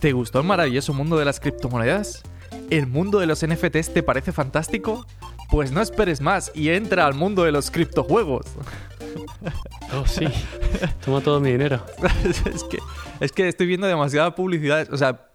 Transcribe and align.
¿Te 0.00 0.12
gustó 0.12 0.40
el 0.40 0.46
maravilloso 0.46 0.94
mundo 0.94 1.16
de 1.18 1.24
las 1.24 1.40
criptomonedas? 1.40 2.22
¿El 2.70 2.86
mundo 2.86 3.18
de 3.18 3.26
los 3.26 3.46
NFTs 3.46 3.92
te 3.92 4.02
parece 4.02 4.32
fantástico? 4.32 5.06
Pues 5.50 5.72
no 5.72 5.80
esperes 5.82 6.20
más 6.20 6.52
y 6.54 6.70
entra 6.70 7.06
al 7.06 7.14
mundo 7.14 7.44
de 7.44 7.52
los 7.52 7.70
criptojuegos. 7.70 8.46
Oh, 9.92 10.06
sí. 10.06 10.24
Toma 11.04 11.20
todo 11.20 11.40
mi 11.40 11.50
dinero. 11.50 11.84
es, 12.44 12.62
que, 12.62 12.78
es 13.18 13.32
que 13.32 13.48
estoy 13.48 13.66
viendo 13.66 13.88
demasiada 13.88 14.36
publicidad, 14.36 14.86
o 14.92 14.96
sea, 14.96 15.26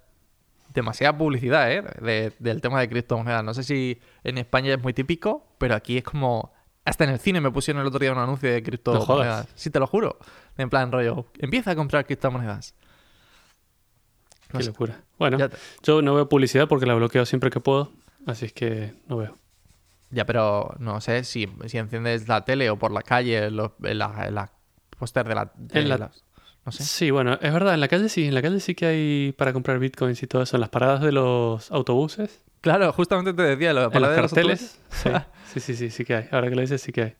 demasiada 0.73 1.17
publicidad, 1.17 1.69
¿eh? 1.69 1.83
De- 2.01 2.31
del 2.39 2.61
tema 2.61 2.79
de 2.79 2.87
criptomonedas. 2.87 3.43
No 3.43 3.53
sé 3.53 3.63
si 3.63 3.99
en 4.23 4.37
España 4.37 4.73
es 4.75 4.81
muy 4.81 4.93
típico, 4.93 5.45
pero 5.57 5.75
aquí 5.75 5.97
es 5.97 6.05
como... 6.05 6.53
Hasta 6.85 7.03
en 7.03 7.09
el 7.09 7.19
cine 7.19 7.41
me 7.41 7.51
pusieron 7.51 7.81
el 7.81 7.87
otro 7.87 7.99
día 7.99 8.13
un 8.13 8.17
anuncio 8.17 8.49
de 8.49 8.63
criptomonedas. 8.63 9.05
jodas. 9.07 9.47
Sí, 9.55 9.69
te 9.71 9.79
lo 9.81 9.87
juro. 9.87 10.19
En 10.57 10.69
plan 10.69 10.89
rollo, 10.89 11.25
empieza 11.39 11.71
a 11.71 11.75
comprar 11.75 12.05
criptomonedas. 12.05 12.75
Qué 14.59 14.65
locura. 14.65 15.01
Bueno, 15.19 15.37
te- 15.37 15.49
yo 15.83 16.01
no 16.01 16.15
veo 16.15 16.27
publicidad 16.29 16.67
porque 16.67 16.85
la 16.85 16.93
bloqueo 16.95 17.25
siempre 17.25 17.49
que 17.49 17.59
puedo. 17.59 17.91
Así 18.25 18.45
es 18.45 18.53
que 18.53 18.93
no 19.07 19.17
veo. 19.17 19.37
ya, 20.09 20.25
pero 20.25 20.73
no 20.79 21.01
sé 21.01 21.23
si, 21.23 21.47
si 21.67 21.77
enciendes 21.77 22.27
la 22.27 22.43
tele 22.45 22.69
o 22.69 22.77
por 22.77 22.91
la 22.91 23.01
calle, 23.01 23.49
los, 23.51 23.71
la, 23.79 24.29
la 24.31 24.51
póster 24.97 25.27
de 25.27 25.35
la... 25.35 25.51
de 25.55 25.79
En 25.79 25.89
la- 25.89 25.97
las- 25.97 26.23
no 26.65 26.71
sé. 26.71 26.83
Sí, 26.83 27.11
bueno, 27.11 27.33
es 27.41 27.53
verdad, 27.53 27.75
en 27.75 27.79
la 27.79 27.87
calle 27.87 28.09
sí, 28.09 28.25
en 28.25 28.33
la 28.33 28.41
calle 28.41 28.59
sí 28.59 28.73
que 28.73 28.85
hay 28.87 29.31
para 29.37 29.53
comprar 29.53 29.77
bitcoins 29.77 30.23
y 30.23 30.27
todo 30.27 30.41
eso, 30.41 30.57
en 30.57 30.61
las 30.61 30.69
paradas 30.69 31.01
de 31.01 31.11
los 31.11 31.69
autobuses, 31.71 32.41
Claro, 32.61 32.91
justamente 32.93 33.31
te 33.33 33.43
decía, 33.43 33.73
lo 33.73 33.93
en 33.93 34.01
los 34.01 34.09
de 34.09 34.21
los 34.23 34.31
carteles. 34.33 34.79
Sí, 34.89 35.09
sí, 35.53 35.59
sí, 35.59 35.75
sí, 35.75 35.89
sí 35.91 36.03
que 36.03 36.15
hay. 36.15 36.27
Ahora 36.31 36.49
que 36.49 36.55
lo 36.55 36.61
dices, 36.61 36.81
sí 36.81 36.91
que 36.91 37.01
hay. 37.03 37.15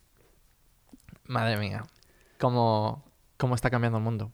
Madre 1.27 1.57
mía, 1.57 1.83
cómo, 2.39 3.03
cómo 3.37 3.55
está 3.55 3.69
cambiando 3.69 3.97
el 3.99 4.03
mundo. 4.03 4.31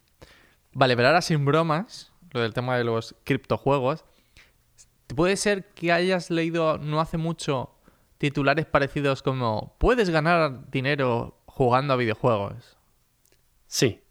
Vale, 0.73 0.95
pero 0.95 1.09
ahora 1.09 1.21
sin 1.21 1.43
bromas, 1.45 2.10
lo 2.31 2.41
del 2.41 2.53
tema 2.53 2.77
de 2.77 2.83
los 2.83 3.15
criptojuegos, 3.23 4.03
puede 5.15 5.35
ser 5.37 5.65
que 5.73 5.91
hayas 5.91 6.29
leído 6.29 6.77
no 6.77 6.99
hace 7.01 7.17
mucho 7.17 7.69
titulares 8.17 8.65
parecidos 8.65 9.21
como 9.21 9.75
puedes 9.77 10.09
ganar 10.09 10.69
dinero 10.71 11.37
jugando 11.45 11.93
a 11.93 11.97
videojuegos. 11.97 12.77
Sí, 13.67 14.01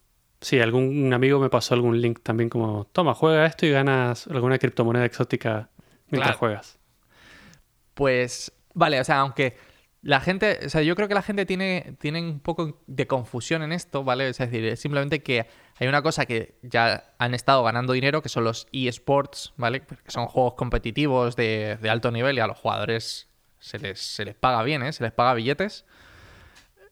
sí, 0.41 0.61
algún 0.61 1.13
amigo 1.13 1.39
me 1.39 1.49
pasó 1.49 1.75
algún 1.75 2.01
link 2.01 2.21
también 2.23 2.49
como, 2.51 2.85
toma, 2.93 3.15
juega 3.15 3.47
esto 3.47 3.67
y 3.67 3.71
ganas 3.71 4.27
alguna 4.27 4.59
criptomoneda 4.59 5.05
exótica 5.05 5.71
mientras 6.09 6.37
Claro. 6.37 6.39
juegas. 6.39 6.79
Pues, 7.95 8.53
vale, 8.75 9.01
o 9.01 9.05
sea, 9.05 9.21
aunque 9.21 9.57
la 10.03 10.21
gente, 10.21 10.59
o 10.65 10.69
sea, 10.69 10.83
yo 10.83 10.97
creo 10.97 11.09
que 11.09 11.15
la 11.15 11.23
gente 11.23 11.45
tiene, 11.45 11.97
tiene 11.99 12.21
un 12.21 12.41
poco 12.41 12.81
de 12.87 13.07
confusión 13.07 13.63
en 13.63 13.73
esto, 13.73 14.03
¿vale? 14.03 14.29
Es 14.29 14.39
decir, 14.39 14.77
simplemente 14.77 15.23
que 15.23 15.47
hay 15.79 15.89
una 15.89 16.03
cosa 16.03 16.25
que 16.25 16.55
ya 16.63 17.13
han 17.19 17.35
estado 17.35 17.63
ganando 17.63 17.93
dinero, 17.93 18.23
que 18.23 18.31
son 18.31 18.45
los 18.45 18.67
eSports, 18.73 19.53
¿vale? 19.57 19.83
Que 19.83 19.97
son 20.11 20.27
juegos 20.27 20.55
competitivos 20.55 21.37
de, 21.37 21.77
de 21.81 21.91
alto 21.91 22.11
nivel 22.11 22.37
y 22.37 22.41
a 22.41 22.47
los 22.47 22.59
jugadores 22.59 23.29
se 23.59 23.79
les, 23.79 24.01
se 24.01 24.25
les 24.25 24.35
paga 24.35 24.63
bien, 24.63 24.83
¿eh? 24.83 24.93
Se 24.93 25.05
les 25.05 25.13
paga 25.13 25.35
billetes. 25.35 25.85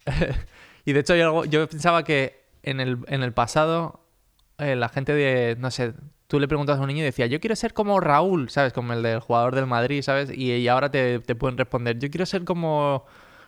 y 0.84 0.92
de 0.92 1.00
hecho, 1.00 1.44
yo 1.46 1.68
pensaba 1.68 2.04
que 2.04 2.44
en 2.62 2.80
el, 2.80 2.98
en 3.06 3.22
el 3.22 3.32
pasado 3.32 4.04
eh, 4.58 4.76
la 4.76 4.88
gente 4.88 5.14
de, 5.14 5.56
no 5.58 5.70
sé, 5.70 5.94
tú 6.28 6.38
le 6.38 6.46
preguntas 6.46 6.78
a 6.78 6.80
un 6.80 6.86
niño 6.86 7.00
y 7.00 7.04
decía, 7.06 7.26
yo 7.26 7.40
quiero 7.40 7.56
ser 7.56 7.74
como 7.74 7.98
Raúl, 7.98 8.48
¿sabes? 8.50 8.72
Como 8.72 8.92
el 8.92 9.02
del 9.02 9.18
jugador 9.20 9.54
del 9.56 9.66
Madrid, 9.66 10.02
¿sabes? 10.02 10.30
Y, 10.32 10.52
y 10.52 10.68
ahora 10.68 10.90
te, 10.90 11.18
te 11.18 11.34
pueden 11.34 11.58
responder, 11.58 11.98
yo 11.98 12.08
quiero 12.10 12.26
ser 12.26 12.44
como, 12.44 13.04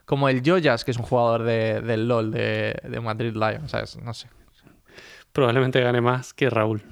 como 0.07 0.29
el 0.29 0.43
Joyas, 0.45 0.85
que 0.85 0.91
es 0.91 0.97
un 0.97 1.05
jugador 1.05 1.45
de, 1.45 1.81
del 1.83 2.09
LOL, 2.09 2.33
de, 2.33 2.77
de 2.83 3.01
Madrid 3.01 3.35
Lions, 3.35 3.71
¿sabes? 3.71 3.97
No 3.99 4.13
sé. 4.15 4.29
Probablemente 5.33 5.81
gane 5.81 6.01
más 6.01 6.35
que 6.35 6.51
Raúl. 6.51 6.83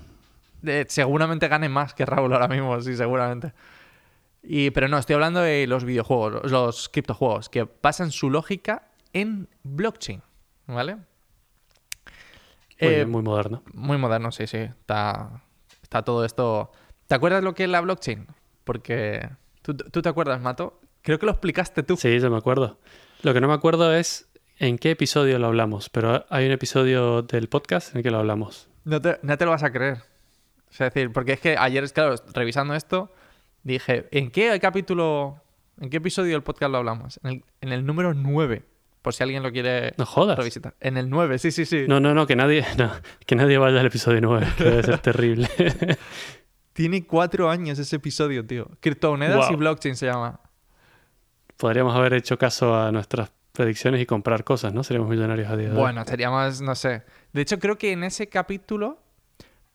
Seguramente 0.89 1.49
gane 1.49 1.69
más 1.69 1.95
que 1.95 2.05
Raúl 2.07 2.33
ahora 2.33 2.49
mismo, 2.49 2.81
sí, 2.81 2.97
seguramente. 2.97 3.53
Y, 4.43 4.71
pero 4.71 4.89
no, 4.89 4.99
estoy 4.99 5.15
hablando 5.15 5.41
de 5.41 5.67
los 5.67 5.85
videojuegos, 5.85 6.51
los 6.51 6.89
criptojuegos, 6.89 7.49
que 7.49 7.67
basan 7.83 8.13
su 8.13 8.31
lógica 8.31 8.89
en 9.13 9.49
blockchain, 9.65 10.23
¿vale? 10.67 10.97
Muy, 10.97 11.05
Eh, 12.79 12.89
bien, 12.97 13.11
muy 13.11 13.23
moderno. 13.23 13.63
Muy 13.75 13.99
moderno, 13.99 14.31
sí, 14.31 14.47
sí. 14.47 14.59
Está, 14.59 15.43
está 15.89 16.03
todo 16.03 16.25
esto. 16.27 16.71
¿Te 17.07 17.15
acuerdas 17.15 17.43
lo 17.43 17.55
que 17.55 17.65
es 17.65 17.71
la 17.71 17.81
blockchain? 17.81 18.27
Porque. 18.65 19.29
¿Tú, 19.63 19.75
tú 19.75 20.03
te 20.03 20.09
acuerdas, 20.09 20.41
Mato? 20.41 20.81
Creo 21.03 21.19
que 21.19 21.25
lo 21.25 21.33
explicaste 21.33 21.83
tú. 21.83 21.97
Sí, 21.97 22.21
yo 22.21 22.31
me 22.31 22.37
acuerdo. 22.37 22.79
Lo 23.23 23.33
que 23.33 23.41
no 23.41 23.49
me 23.49 23.55
acuerdo 23.55 23.95
es 23.95 24.29
en 24.59 24.77
qué 24.79 24.91
episodio 24.91 25.39
lo 25.39 25.47
hablamos, 25.47 25.89
pero 25.89 26.27
hay 26.29 26.47
un 26.47 26.53
episodio 26.53 27.23
del 27.23 27.49
podcast 27.49 27.93
en 27.93 27.99
el 27.99 28.03
que 28.03 28.11
lo 28.11 28.19
hablamos. 28.19 28.69
No, 28.85 29.01
te, 29.01 29.19
no 29.23 29.39
te 29.39 29.45
lo 29.47 29.53
vas 29.53 29.63
a 29.63 29.73
creer. 29.73 29.99
O 30.69 30.73
sea, 30.73 30.89
es 30.89 30.95
decir, 30.95 31.13
porque 31.13 31.33
es 31.33 31.41
que 31.41 31.57
ayer, 31.57 31.91
claro, 31.91 32.15
revisando 32.35 32.75
esto, 32.75 33.11
dije, 33.63 34.09
¿en 34.11 34.31
qué 34.31 34.59
capítulo, 34.61 35.41
en 35.81 35.89
qué 35.89 35.97
episodio 35.97 36.33
del 36.33 36.43
podcast 36.43 36.71
lo 36.71 36.79
hablamos? 36.79 37.19
En 37.23 37.31
el, 37.31 37.45
en 37.63 37.73
el 37.73 37.87
número 37.87 38.13
9, 38.13 38.65
por 39.03 39.15
si 39.15 39.23
alguien 39.23 39.43
lo 39.43 39.51
quiere 39.53 39.95
No 39.97 40.07
jodas. 40.07 40.37
revisitar. 40.39 40.75
En 40.81 40.97
el 40.97 41.09
9, 41.11 41.39
sí, 41.39 41.51
sí, 41.51 41.65
sí. 41.65 41.85
No, 41.89 42.01
no, 42.01 42.15
no, 42.15 42.27
que 42.27 42.37
nadie, 42.37 42.65
no, 42.77 42.91
que 43.27 43.37
nadie 43.37 43.59
vaya 43.59 43.81
al 43.81 43.87
episodio 43.87 44.21
9, 44.21 44.47
que 44.57 44.65
debe 44.65 44.83
ser 44.83 44.99
terrible. 44.99 45.49
Tiene 46.73 47.05
cuatro 47.07 47.51
años 47.51 47.79
ese 47.79 47.97
episodio, 47.97 48.47
tío. 48.47 48.69
Criptomonedas 48.81 49.51
y 49.51 49.57
blockchain 49.57 49.97
se 49.97 50.07
llama. 50.07 50.41
Podríamos 51.57 51.95
haber 51.97 52.13
hecho 52.15 52.39
caso 52.39 52.77
a 52.77 52.93
nuestras 52.93 53.33
predicciones 53.53 54.01
y 54.01 54.07
comprar 54.07 54.45
cosas, 54.45 54.73
¿no? 54.73 54.85
Seríamos 54.85 55.11
millonarios 55.11 55.51
a 55.51 55.57
día 55.57 55.67
de 55.71 55.75
hoy. 55.75 55.81
Bueno, 55.81 56.05
sería 56.05 56.31
más, 56.31 56.61
no 56.61 56.77
sé. 56.77 57.03
De 57.33 57.41
hecho, 57.43 57.59
creo 57.59 57.77
que 57.79 57.91
en 57.91 58.05
ese 58.05 58.29
capítulo 58.29 59.03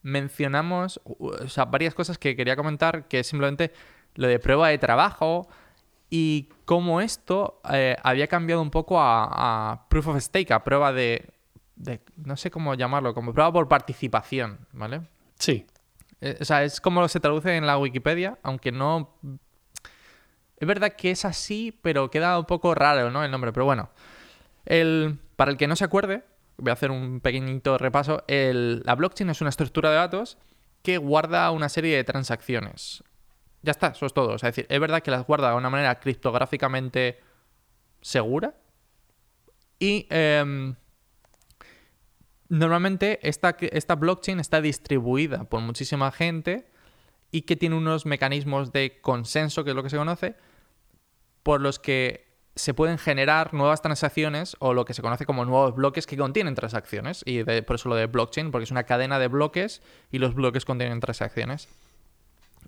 mencionamos 0.01 1.01
u- 1.03 1.27
o 1.29 1.49
sea, 1.49 1.65
varias 1.65 1.93
cosas 1.93 2.17
que 2.17 2.35
quería 2.35 2.55
comentar, 2.55 3.07
que 3.09 3.19
es 3.19 3.27
simplemente 3.27 3.73
lo 4.15 4.27
de 4.27 4.39
prueba 4.39 4.69
de 4.69 4.77
trabajo 4.77 5.47
y 6.15 6.49
cómo 6.65 7.01
esto 7.01 7.59
eh, 7.71 7.97
había 8.03 8.27
cambiado 8.27 8.61
un 8.61 8.69
poco 8.69 8.99
a, 9.01 9.71
a 9.71 9.89
proof 9.89 10.09
of 10.09 10.21
stake, 10.21 10.51
a 10.51 10.63
prueba 10.63 10.93
de, 10.93 11.31
de- 11.75 12.01
no 12.17 12.37
sé 12.37 12.51
cómo 12.51 12.75
llamarlo, 12.75 13.15
como 13.15 13.33
prueba 13.33 13.51
por 13.51 13.67
participación, 13.67 14.59
¿vale? 14.73 15.01
Sí, 15.39 15.65
Eh, 16.21 16.37
O 16.39 16.45
sea, 16.45 16.63
es 16.63 16.79
como 16.79 17.07
se 17.07 17.19
traduce 17.19 17.57
en 17.57 17.65
la 17.65 17.79
Wikipedia, 17.79 18.37
aunque 18.43 18.71
no... 18.71 19.15
Es 20.57 20.67
verdad 20.67 20.93
que 20.93 21.09
es 21.11 21.25
así, 21.25 21.77
pero 21.81 22.11
queda 22.11 22.37
un 22.37 22.45
poco 22.45 22.75
raro, 22.75 23.09
¿no? 23.09 23.23
El 23.23 23.31
nombre, 23.31 23.51
pero 23.51 23.65
bueno. 23.65 23.89
El, 24.65 25.17
para 25.35 25.49
el 25.51 25.57
que 25.57 25.67
no 25.67 25.75
se 25.75 25.83
acuerde, 25.83 26.23
voy 26.57 26.69
a 26.69 26.73
hacer 26.73 26.91
un 26.91 27.19
pequeñito 27.21 27.77
repaso. 27.79 28.23
El- 28.27 28.81
la 28.85 28.93
blockchain 28.95 29.29
es 29.31 29.41
una 29.41 29.49
estructura 29.49 29.89
de 29.89 29.95
datos 29.95 30.37
que 30.83 30.97
guarda 30.99 31.49
una 31.51 31.69
serie 31.69 31.95
de 31.95 32.03
transacciones. 32.03 33.03
Ya 33.63 33.71
está, 33.71 33.87
eso 33.87 34.05
es 34.05 34.13
todo. 34.13 34.35
Es 34.35 34.41
decir, 34.41 34.67
es 34.69 34.79
verdad 34.79 35.01
que 35.01 35.09
las 35.09 35.25
guarda 35.25 35.49
de 35.49 35.55
una 35.55 35.69
manera 35.69 35.99
criptográficamente 35.99 37.19
segura. 38.01 38.55
Y 39.79 40.05
em, 40.09 40.75
normalmente 42.49 43.19
esta, 43.27 43.55
esta 43.59 43.95
blockchain 43.95 44.39
está 44.39 44.61
distribuida 44.61 45.45
por 45.45 45.61
muchísima 45.61 46.11
gente 46.11 46.69
y 47.31 47.43
que 47.43 47.55
tiene 47.55 47.75
unos 47.75 48.05
mecanismos 48.05 48.73
de 48.73 48.99
consenso, 49.01 49.63
que 49.63 49.71
es 49.71 49.75
lo 49.75 49.81
que 49.81 49.89
se 49.89 49.97
conoce, 49.97 50.35
por 51.41 51.61
los 51.61 51.79
que 51.79 52.33
se 52.55 52.73
pueden 52.73 52.97
generar 52.97 53.53
nuevas 53.53 53.81
transacciones 53.81 54.55
o 54.59 54.73
lo 54.73 54.85
que 54.85 54.93
se 54.93 55.01
conoce 55.01 55.25
como 55.25 55.43
nuevos 55.45 55.73
bloques 55.73 56.05
que 56.05 56.17
contienen 56.17 56.53
transacciones. 56.53 57.23
Y 57.25 57.43
por 57.43 57.77
eso 57.77 57.89
lo 57.89 57.95
de 57.95 58.07
blockchain, 58.07 58.51
porque 58.51 58.65
es 58.65 58.71
una 58.71 58.83
cadena 58.83 59.19
de 59.19 59.29
bloques 59.29 59.81
y 60.11 60.19
los 60.19 60.35
bloques 60.35 60.65
contienen 60.65 60.99
transacciones. 60.99 61.69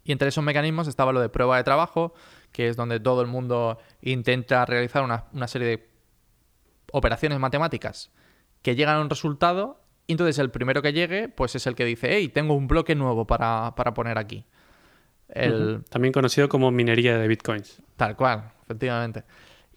Y 0.06 0.14
entre 0.14 0.30
esos 0.30 0.44
mecanismos 0.44 0.88
estaba 0.88 1.12
lo 1.12 1.20
de 1.20 1.28
prueba 1.28 1.58
de 1.58 1.64
trabajo, 1.64 2.14
que 2.54 2.70
es 2.70 2.78
donde 2.78 3.02
todo 3.02 3.22
el 3.22 3.28
mundo 3.28 3.80
intenta 4.02 4.66
realizar 4.66 5.04
una, 5.04 5.26
una 5.34 5.48
serie 5.48 5.68
de 5.68 5.90
operaciones 6.92 7.40
matemáticas 7.40 8.12
que 8.62 8.76
llegan 8.76 8.96
a 8.98 9.02
un 9.02 9.10
resultado 9.10 9.82
y 10.08 10.14
entonces 10.14 10.40
el 10.40 10.52
primero 10.52 10.82
que 10.82 10.94
llegue 10.94 11.30
pues 11.30 11.56
es 11.56 11.68
el 11.68 11.76
que 11.76 11.86
dice, 11.86 12.08
hey, 12.12 12.30
tengo 12.30 12.54
un 12.54 12.68
bloque 12.68 12.96
nuevo 12.96 13.26
para, 13.26 13.74
para 13.76 13.94
poner 13.94 14.18
aquí. 14.18 14.46
El, 15.28 15.84
también 15.90 16.14
conocido 16.14 16.48
como 16.48 16.72
minería 16.72 17.18
de 17.18 17.28
bitcoins. 17.28 17.82
Tal 17.96 18.16
cual, 18.16 18.52
efectivamente. 18.64 19.24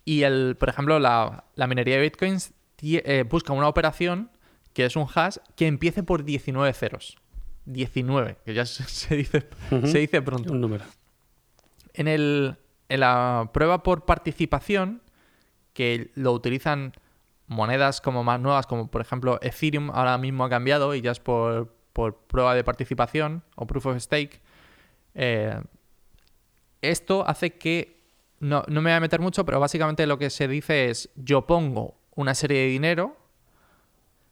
Y 0.04 0.22
el, 0.22 0.56
por 0.56 0.68
ejemplo, 0.68 0.98
la, 0.98 1.44
la 1.54 1.66
minería 1.66 1.96
de 1.96 2.02
bitcoins 2.02 2.52
eh, 2.82 3.24
busca 3.28 3.52
una 3.52 3.68
operación 3.68 4.30
que 4.72 4.84
es 4.84 4.96
un 4.96 5.06
hash 5.12 5.38
que 5.56 5.66
empiece 5.66 6.02
por 6.02 6.24
19 6.24 6.72
ceros. 6.72 7.18
19, 7.68 8.38
que 8.44 8.54
ya 8.54 8.64
se, 8.66 9.16
dice, 9.16 9.48
se 9.84 9.98
dice 9.98 10.22
pronto. 10.22 10.52
Un 10.52 10.60
número. 10.60 10.84
En, 11.94 12.08
el, 12.08 12.56
en 12.88 13.00
la 13.00 13.50
prueba 13.52 13.82
por 13.82 14.04
participación, 14.04 15.02
que 15.72 16.10
lo 16.14 16.32
utilizan 16.32 16.92
monedas 17.46 18.00
como 18.00 18.24
más 18.24 18.40
nuevas, 18.40 18.66
como 18.66 18.90
por 18.90 19.00
ejemplo 19.00 19.38
Ethereum 19.42 19.90
ahora 19.90 20.18
mismo 20.18 20.44
ha 20.44 20.50
cambiado 20.50 20.94
y 20.94 21.00
ya 21.00 21.12
es 21.12 21.20
por, 21.20 21.74
por 21.92 22.16
prueba 22.26 22.54
de 22.54 22.64
participación 22.64 23.42
o 23.56 23.66
proof 23.66 23.86
of 23.86 23.98
stake, 23.98 24.40
eh, 25.14 25.60
esto 26.82 27.24
hace 27.26 27.54
que, 27.54 28.00
no, 28.40 28.62
no 28.68 28.80
me 28.82 28.90
voy 28.90 28.96
a 28.96 29.00
meter 29.00 29.20
mucho, 29.20 29.44
pero 29.44 29.58
básicamente 29.58 30.06
lo 30.06 30.18
que 30.18 30.30
se 30.30 30.46
dice 30.46 30.90
es 30.90 31.10
yo 31.16 31.46
pongo 31.46 31.98
una 32.14 32.34
serie 32.34 32.60
de 32.60 32.66
dinero 32.66 33.16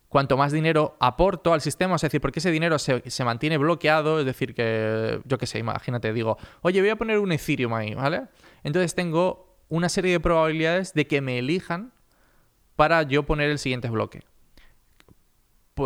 cuanto 0.09 0.37
más 0.37 0.53
dinero 0.53 0.97
aporto 1.01 1.53
al 1.53 1.61
sistema, 1.61 1.97
es 1.97 2.03
decir, 2.03 2.21
porque 2.21 2.39
ese 2.39 2.51
dinero 2.51 2.79
se, 2.79 3.09
se 3.11 3.25
mantiene 3.25 3.59
bloqueado, 3.59 4.21
es 4.21 4.27
decir, 4.27 4.55
que 4.55 5.21
yo 5.25 5.37
qué 5.39 5.47
sé, 5.47 5.59
imagínate, 5.59 6.13
digo, 6.13 6.39
oye, 6.63 6.81
voy 6.81 6.91
a 6.91 6.97
poner 6.97 7.19
un 7.19 7.33
Ethereum 7.33 7.75
ahí, 7.75 7.95
¿vale? 7.95 8.23
Entonces 8.65 8.95
tengo 8.95 9.57
una 9.69 9.89
serie 9.89 10.13
de 10.13 10.21
probabilidades 10.21 10.95
de 10.95 11.07
que 11.07 11.21
me 11.21 11.39
elijan 11.39 11.93
para 12.77 13.03
yo 13.03 13.25
poner 13.25 13.51
el 13.51 13.59
siguiente 13.59 13.91
bloque. 13.91 14.23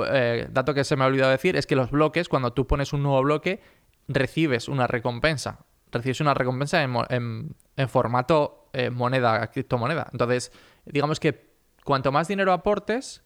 Eh, 0.09 0.47
dato 0.51 0.73
que 0.75 0.85
se 0.85 0.95
me 0.97 1.05
ha 1.05 1.09
olvidado 1.09 1.31
decir 1.33 1.57
es 1.57 1.67
que 1.67 1.75
los 1.75 1.91
bloques, 1.91 2.29
cuando 2.29 2.53
tú 2.53 2.67
pones 2.67 2.93
un 2.93 3.03
nuevo 3.03 3.21
bloque, 3.23 3.61
recibes 4.07 4.69
una 4.69 4.87
recompensa. 4.87 5.65
Recibes 5.91 6.21
una 6.21 6.35
recompensa 6.35 6.83
en, 6.83 6.95
en- 7.09 7.57
en 7.77 7.89
formato 7.89 8.69
eh, 8.73 8.91
moneda, 8.91 9.45
criptomoneda. 9.51 10.09
Entonces, 10.13 10.53
digamos 10.85 11.19
que 11.19 11.51
cuanto 11.85 12.13
más 12.13 12.29
dinero 12.29 12.53
aportes, 12.53 13.25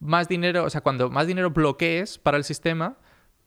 más 0.00 0.28
dinero, 0.28 0.64
o 0.64 0.70
sea, 0.70 0.80
cuando 0.80 1.10
más 1.10 1.26
dinero 1.26 1.50
bloquees 1.50 2.18
para 2.18 2.36
el 2.36 2.44
sistema, 2.44 2.96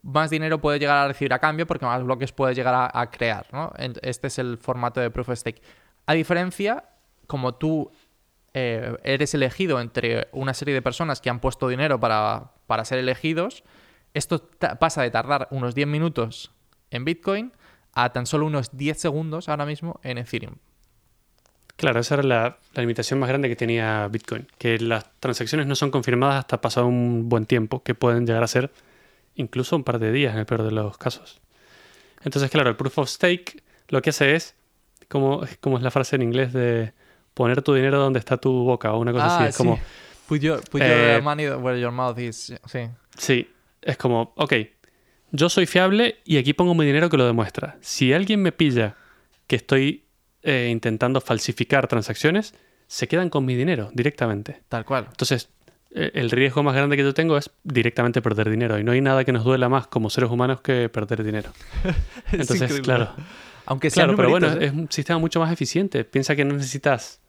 más 0.02 0.30
dinero 0.30 0.60
puedes 0.60 0.80
llegar 0.80 0.98
a 0.98 1.08
recibir 1.08 1.32
a 1.32 1.38
cambio 1.38 1.66
porque 1.66 1.86
más 1.86 2.02
bloques 2.02 2.32
puedes 2.32 2.56
llegar 2.56 2.90
a, 2.92 3.10
crear, 3.10 3.46
¿no? 3.52 3.72
Este 4.02 4.26
es 4.26 4.38
el 4.38 4.58
formato 4.58 5.00
de 5.00 5.10
Proof 5.10 5.30
of 5.30 5.38
Stake. 5.38 5.62
A 6.06 6.14
diferencia, 6.14 6.84
como 7.26 7.54
tú 7.54 7.90
eh, 8.52 8.96
eres 9.04 9.32
elegido 9.34 9.80
entre 9.80 10.28
una 10.32 10.54
serie 10.54 10.74
de 10.74 10.82
personas 10.82 11.20
que 11.20 11.30
han 11.30 11.40
puesto 11.40 11.68
dinero 11.68 12.00
para, 12.00 12.52
para 12.66 12.84
ser 12.84 12.98
elegidos, 12.98 13.64
esto 14.12 14.50
pasa 14.78 15.02
de 15.02 15.10
tardar 15.10 15.48
unos 15.50 15.74
10 15.74 15.86
minutos 15.86 16.52
en 16.90 17.04
Bitcoin 17.04 17.52
a 17.94 18.12
tan 18.12 18.26
solo 18.26 18.46
unos 18.46 18.76
10 18.76 18.98
segundos 18.98 19.48
ahora 19.48 19.66
mismo 19.66 20.00
en 20.02 20.18
Ethereum. 20.18 20.56
Claro, 21.76 22.00
esa 22.00 22.14
era 22.14 22.22
la, 22.22 22.58
la 22.74 22.80
limitación 22.82 23.18
más 23.18 23.28
grande 23.28 23.48
que 23.48 23.56
tenía 23.56 24.06
Bitcoin, 24.08 24.46
que 24.58 24.78
las 24.78 25.04
transacciones 25.20 25.66
no 25.66 25.74
son 25.74 25.90
confirmadas 25.90 26.36
hasta 26.36 26.60
pasado 26.60 26.86
un 26.86 27.28
buen 27.28 27.46
tiempo, 27.46 27.82
que 27.82 27.94
pueden 27.94 28.26
llegar 28.26 28.42
a 28.42 28.46
ser 28.46 28.70
incluso 29.34 29.74
un 29.76 29.82
par 29.84 29.98
de 29.98 30.12
días 30.12 30.34
en 30.34 30.40
el 30.40 30.46
peor 30.46 30.62
de 30.62 30.70
los 30.70 30.98
casos. 30.98 31.40
Entonces, 32.24 32.50
claro, 32.50 32.70
el 32.70 32.76
proof 32.76 32.98
of 32.98 33.08
stake 33.08 33.62
lo 33.88 34.00
que 34.02 34.10
hace 34.10 34.36
es, 34.36 34.54
como, 35.08 35.42
como 35.60 35.76
es 35.78 35.82
la 35.82 35.90
frase 35.90 36.16
en 36.16 36.22
inglés 36.22 36.52
de 36.52 36.92
poner 37.34 37.62
tu 37.62 37.74
dinero 37.74 37.98
donde 37.98 38.18
está 38.18 38.36
tu 38.36 38.52
boca 38.64 38.92
o 38.92 38.98
una 38.98 39.12
cosa 39.12 39.36
así, 39.38 39.48
es 39.48 39.56
como, 39.56 39.78
Put 40.28 40.40
your, 40.40 40.60
put 40.70 40.80
Eh, 40.82 41.14
your 41.14 41.22
money 41.22 41.48
where 41.48 41.80
your 41.80 41.90
mouth 41.90 42.18
is. 42.18 42.54
Sí. 42.66 42.88
Sí, 43.18 43.50
es 43.82 43.96
como, 43.96 44.32
ok, 44.36 44.54
yo 45.32 45.48
soy 45.48 45.66
fiable 45.66 46.18
y 46.24 46.38
aquí 46.38 46.52
pongo 46.52 46.74
mi 46.74 46.86
dinero 46.86 47.10
que 47.10 47.16
lo 47.16 47.26
demuestra. 47.26 47.76
Si 47.80 48.12
alguien 48.12 48.40
me 48.40 48.52
pilla 48.52 48.94
que 49.46 49.56
estoy 49.56 50.04
eh, 50.42 50.68
intentando 50.70 51.20
falsificar 51.20 51.86
transacciones, 51.88 52.54
se 52.86 53.08
quedan 53.08 53.30
con 53.30 53.44
mi 53.44 53.54
dinero 53.54 53.90
directamente. 53.94 54.62
Tal 54.68 54.84
cual. 54.84 55.06
Entonces, 55.10 55.48
eh, 55.94 56.10
el 56.14 56.30
riesgo 56.30 56.62
más 56.62 56.74
grande 56.74 56.96
que 56.96 57.02
yo 57.02 57.14
tengo 57.14 57.36
es 57.36 57.50
directamente 57.64 58.22
perder 58.22 58.50
dinero. 58.50 58.78
Y 58.78 58.84
no 58.84 58.92
hay 58.92 59.00
nada 59.00 59.24
que 59.24 59.32
nos 59.32 59.44
duela 59.44 59.68
más 59.68 59.86
como 59.86 60.10
seres 60.10 60.30
humanos 60.30 60.60
que 60.60 60.88
perder 60.88 61.24
dinero. 61.24 61.52
Es 62.32 62.40
Entonces, 62.40 62.80
claro. 62.80 63.10
Aunque 63.66 63.90
sean 63.90 64.06
Claro, 64.06 64.16
pero 64.16 64.30
bueno, 64.30 64.52
¿eh? 64.52 64.66
es 64.66 64.72
un 64.72 64.90
sistema 64.90 65.18
mucho 65.18 65.38
más 65.40 65.52
eficiente. 65.52 66.04
Piensa 66.04 66.34
que 66.34 66.44
no 66.44 66.54
necesitas 66.54 67.20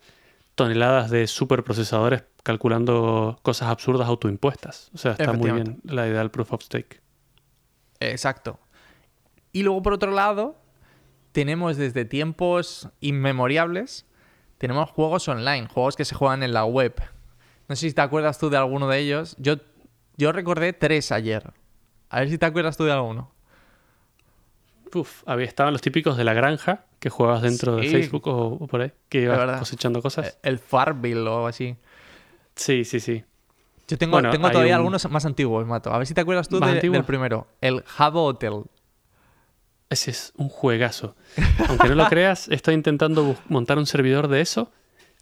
toneladas 0.56 1.10
de 1.10 1.28
superprocesadores 1.28 2.24
calculando 2.44 3.40
cosas 3.42 3.70
absurdas 3.70 4.08
autoimpuestas. 4.08 4.92
O 4.94 4.98
sea, 4.98 5.12
está 5.12 5.34
muy 5.34 5.52
bien 5.52 5.80
la 5.84 6.08
idea 6.08 6.20
del 6.20 6.32
proof 6.32 6.54
of 6.54 6.64
stake. 6.64 7.02
Exacto. 8.00 8.60
Y 9.52 9.64
luego, 9.64 9.82
por 9.82 9.94
otro 9.94 10.12
lado, 10.12 10.63
tenemos 11.34 11.76
desde 11.76 12.06
tiempos 12.06 12.88
inmemoriales, 13.02 14.06
tenemos 14.58 14.90
juegos 14.90 15.28
online, 15.28 15.68
juegos 15.68 15.98
que 15.98 16.06
se 16.06 16.16
juegan 16.16 16.42
en 16.44 16.54
la 16.54 16.64
web. 16.64 16.94
No 17.68 17.76
sé 17.76 17.90
si 17.90 17.94
te 17.94 18.02
acuerdas 18.02 18.40
tú 18.40 18.50
de 18.50 18.56
alguno 18.58 18.88
de 18.88 19.00
ellos. 19.00 19.36
Yo, 19.40 19.56
yo 20.16 20.32
recordé 20.32 20.72
tres 20.74 21.12
ayer. 21.12 21.52
A 22.10 22.20
ver 22.22 22.30
si 22.30 22.38
te 22.38 22.46
acuerdas 22.46 22.78
tú 22.78 22.86
de 22.86 22.92
alguno. 22.94 23.32
Uf, 24.94 25.24
había, 25.26 25.48
estaban 25.48 25.74
los 25.74 25.82
típicos 25.82 26.18
de 26.18 26.24
la 26.24 26.34
granja 26.34 26.86
que 27.00 27.10
jugabas 27.10 27.42
dentro 27.42 27.76
de. 27.76 27.90
Facebook 27.90 28.28
o, 28.28 28.48
o 28.60 28.68
por 28.68 28.82
ahí, 28.82 28.92
que 29.10 29.22
ibas 29.22 29.60
cosechando 29.60 30.02
cosas. 30.02 30.28
Eh, 30.28 30.38
El 30.44 30.60
Farmville 30.60 31.28
o 31.28 31.48
así. 31.48 31.76
Sí, 32.56 32.86
sí, 32.86 33.00
sí. 33.00 33.24
Yo 33.88 33.98
tengo, 33.98 34.12
Bueno, 34.14 34.30
tengo 34.30 34.50
todavía 34.52 34.74
un- 34.76 34.82
algunos 34.82 35.10
más 35.10 35.26
antiguos, 35.26 35.66
Mato. 35.66 35.92
A 35.92 35.98
ver 35.98 36.06
si 36.08 36.14
te 36.14 36.22
acuerdas 36.22 36.48
tú 36.48 36.60
¿Más 36.60 36.74
de- 36.76 36.90
del 36.90 37.04
primero. 37.04 37.48
El 37.60 37.84
Habbo 37.98 38.24
Hotel. 38.26 38.64
Ese 39.94 40.12
es 40.12 40.34
un 40.38 40.50
juegazo. 40.50 41.16
Aunque 41.70 41.88
no 41.90 41.96
lo 41.96 42.06
creas, 42.10 42.48
estoy 42.50 42.74
intentando 42.74 43.36
montar 43.48 43.78
un 43.78 43.86
servidor 43.86 44.28
de 44.28 44.42
eso, 44.42 44.72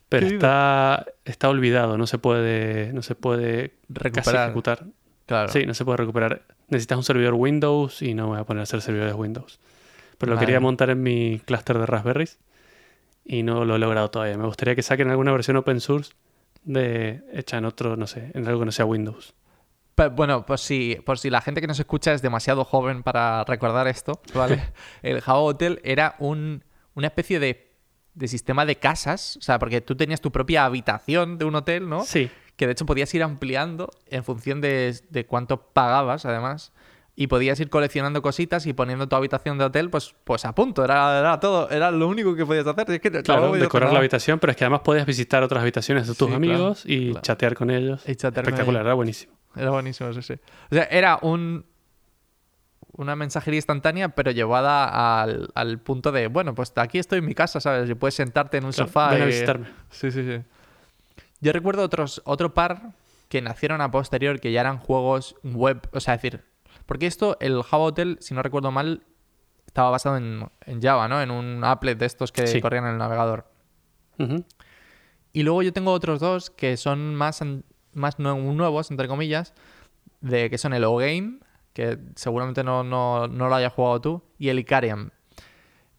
pero 0.09 0.27
está, 0.27 1.05
está 1.25 1.49
olvidado, 1.49 1.97
no 1.97 2.07
se 2.07 2.17
puede, 2.17 2.91
no 2.93 3.01
se 3.01 3.15
puede 3.15 3.69
casi 3.93 4.03
Recuperar. 4.09 4.45
ejecutar. 4.49 4.85
Claro. 5.25 5.49
Sí, 5.51 5.65
no 5.65 5.73
se 5.73 5.85
puede 5.85 5.97
recuperar. 5.97 6.43
Necesitas 6.69 6.97
un 6.97 7.03
servidor 7.03 7.33
Windows 7.33 8.01
y 8.01 8.13
no 8.13 8.23
me 8.23 8.29
voy 8.31 8.39
a 8.39 8.43
poner 8.45 8.61
a 8.61 8.63
hacer 8.63 8.81
servidores 8.81 9.13
Windows. 9.13 9.59
Pero 10.17 10.31
lo 10.31 10.35
Vale. 10.35 10.45
quería 10.45 10.59
montar 10.59 10.89
en 10.89 11.01
mi 11.03 11.41
clúster 11.45 11.77
de 11.77 11.85
Raspberries 11.85 12.39
y 13.25 13.43
no 13.43 13.65
lo 13.65 13.75
he 13.75 13.79
logrado 13.79 14.09
todavía. 14.09 14.37
Me 14.37 14.45
gustaría 14.45 14.75
que 14.75 14.83
saquen 14.83 15.09
alguna 15.09 15.31
versión 15.31 15.57
open 15.57 15.79
source 15.81 16.13
de 16.63 17.23
hecha 17.33 17.57
en 17.57 17.65
otro, 17.65 17.95
no 17.97 18.07
sé, 18.07 18.31
en 18.33 18.47
algo 18.47 18.59
que 18.59 18.65
no 18.67 18.71
sea 18.71 18.85
Windows. 18.85 19.33
Bueno, 20.15 20.45
pues 20.45 20.61
si, 20.61 20.97
por 21.05 21.19
si 21.19 21.29
la 21.29 21.41
gente 21.41 21.61
que 21.61 21.67
nos 21.67 21.79
escucha 21.79 22.11
es 22.13 22.21
demasiado 22.21 22.63
joven 22.65 23.03
para 23.03 23.43
recordar 23.43 23.87
esto, 23.87 24.19
¿vale? 24.33 24.61
el 25.03 25.21
Java 25.21 25.39
Hotel 25.39 25.79
era 25.83 26.15
un, 26.19 26.63
una 26.95 27.07
especie 27.07 27.39
de, 27.39 27.71
de 28.15 28.27
sistema 28.27 28.65
de 28.65 28.77
casas, 28.77 29.37
o 29.37 29.41
sea, 29.41 29.59
porque 29.59 29.79
tú 29.81 29.95
tenías 29.95 30.19
tu 30.21 30.31
propia 30.31 30.65
habitación 30.65 31.37
de 31.37 31.45
un 31.45 31.55
hotel, 31.55 31.87
¿no? 31.87 32.03
Sí, 32.03 32.31
Que 32.55 32.65
de 32.65 32.71
hecho 32.73 32.85
podías 32.85 33.13
ir 33.13 33.21
ampliando 33.21 33.91
en 34.07 34.23
función 34.23 34.59
de, 34.59 34.95
de 35.09 35.25
cuánto 35.25 35.61
pagabas, 35.71 36.25
además. 36.25 36.73
Y 37.13 37.27
podías 37.27 37.59
ir 37.59 37.69
coleccionando 37.69 38.21
cositas 38.21 38.65
y 38.65 38.73
poniendo 38.73 39.07
tu 39.07 39.15
habitación 39.17 39.57
de 39.57 39.65
hotel, 39.65 39.89
pues, 39.89 40.15
pues 40.23 40.45
a 40.45 40.55
punto. 40.55 40.83
Era, 40.83 41.19
era 41.19 41.39
todo, 41.41 41.69
era 41.69 41.91
lo 41.91 42.07
único 42.07 42.35
que 42.35 42.45
podías 42.45 42.65
hacer. 42.65 42.89
Es 42.89 43.01
que 43.01 43.11
no 43.11 43.21
claro, 43.21 43.51
decorar 43.51 43.91
la 43.91 43.99
habitación, 43.99 44.39
pero 44.39 44.51
es 44.51 44.57
que 44.57 44.63
además 44.63 44.79
podías 44.79 45.05
visitar 45.05 45.43
otras 45.43 45.61
habitaciones 45.61 46.07
de 46.07 46.15
tus 46.15 46.29
Sí, 46.29 46.33
amigos 46.33 46.83
claro, 46.83 47.01
y 47.01 47.05
claro. 47.11 47.21
chatear 47.21 47.53
con 47.55 47.69
ellos. 47.69 48.01
Y 48.07 48.15
chatear 48.15 48.45
con 48.45 48.53
Espectacular, 48.53 48.81
ellos. 48.81 48.87
era 48.87 48.93
buenísimo. 48.95 49.33
Era 49.55 49.69
buenísimo, 49.71 50.11
sí, 50.13 50.21
sí. 50.21 50.33
O 50.71 50.75
sea, 50.75 50.83
era 50.85 51.19
un 51.21 51.65
una 52.93 53.15
mensajería 53.15 53.57
instantánea, 53.57 54.09
pero 54.09 54.31
llevada 54.31 55.21
al, 55.21 55.49
al 55.55 55.79
punto 55.79 56.11
de, 56.11 56.27
bueno, 56.27 56.53
pues 56.53 56.73
aquí 56.75 56.99
estoy 56.99 57.19
en 57.19 57.25
mi 57.25 57.33
casa, 57.33 57.61
¿sabes? 57.61 57.89
Y 57.89 57.95
puedes 57.95 58.15
sentarte 58.15 58.57
en 58.57 58.65
un 58.65 58.71
Claro, 58.73 58.87
sofá. 58.89 59.09
ven 59.11 59.21
a 59.21 59.25
y- 59.25 59.27
visitarme. 59.29 59.67
Sí, 59.89 60.11
sí, 60.11 60.23
sí. 60.25 60.43
Yo 61.39 61.53
recuerdo 61.53 61.83
otros, 61.83 62.21
otro 62.25 62.53
par 62.53 62.91
que 63.29 63.41
nacieron 63.41 63.79
a 63.81 63.89
posterior, 63.91 64.39
que 64.41 64.51
ya 64.51 64.59
eran 64.61 64.77
juegos 64.77 65.35
web, 65.43 65.87
o 65.93 65.99
sea, 66.01 66.15
es 66.15 66.21
decir, 66.21 66.43
porque 66.85 67.07
esto, 67.07 67.37
el 67.39 67.63
Java 67.63 67.85
Hotel, 67.85 68.17
si 68.19 68.33
no 68.33 68.43
recuerdo 68.43 68.71
mal, 68.71 69.03
estaba 69.65 69.89
basado 69.89 70.17
en, 70.17 70.49
en 70.65 70.81
Java, 70.81 71.07
¿no? 71.07 71.21
En 71.21 71.31
un 71.31 71.63
applet 71.63 71.97
de 71.97 72.05
estos 72.05 72.31
que 72.33 72.45
Sí. 72.45 72.59
corrían 72.61 72.83
en 72.85 72.91
el 72.91 72.97
navegador. 72.97 73.45
Y 75.33 75.43
luego 75.43 75.63
yo 75.63 75.71
tengo 75.71 75.91
otros 75.93 76.19
dos 76.19 76.49
que 76.49 76.75
son 76.77 77.15
más, 77.15 77.41
más 77.93 78.17
nue- 78.19 78.53
nuevos, 78.53 78.91
entre 78.91 79.07
comillas, 79.07 79.53
de 80.21 80.49
que 80.49 80.57
son 80.57 80.73
el 80.73 80.83
O-Game, 80.83 81.39
que 81.73 81.97
seguramente 82.15 82.63
no, 82.63 82.83
no, 82.83 83.27
no 83.27 83.47
lo 83.49 83.55
hayas 83.55 83.73
jugado 83.73 84.01
tú, 84.01 84.23
y 84.37 84.49
el 84.49 84.59
Icarium. 84.59 85.09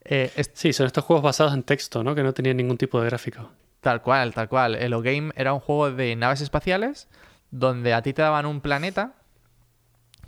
Eh, 0.05 0.31
Sí, 0.53 0.73
son 0.73 0.85
estos 0.87 1.03
juegos 1.03 1.23
basados 1.23 1.53
en 1.53 1.63
texto, 1.63 2.03
¿no? 2.03 2.13
Que 2.15 2.23
no 2.23 2.33
tenían 2.33 2.57
ningún 2.57 2.77
tipo 2.77 2.99
de 3.01 3.07
gráfico. 3.07 3.51
tal 3.81 4.01
cual, 4.01 4.33
tal 4.33 4.47
cual. 4.49 4.75
El 4.75 4.93
O-Game 4.93 5.31
era 5.35 5.53
un 5.53 5.59
juego 5.59 5.91
de 5.91 6.15
naves 6.15 6.41
espaciales 6.41 7.09
donde 7.51 7.93
a 7.93 8.01
ti 8.01 8.13
te 8.13 8.21
daban 8.21 8.45
un 8.45 8.61
planeta 8.61 9.13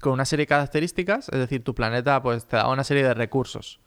con 0.02 0.14
una 0.14 0.26
serie 0.26 0.44
de 0.44 0.48
características, 0.48 1.30
es 1.30 1.40
decir, 1.40 1.64
tu 1.64 1.74
planeta 1.74 2.22
pues 2.22 2.46
te 2.46 2.58
daba 2.58 2.72
una 2.74 2.84
serie 2.84 3.04
de 3.04 3.14
recursos. 3.14 3.80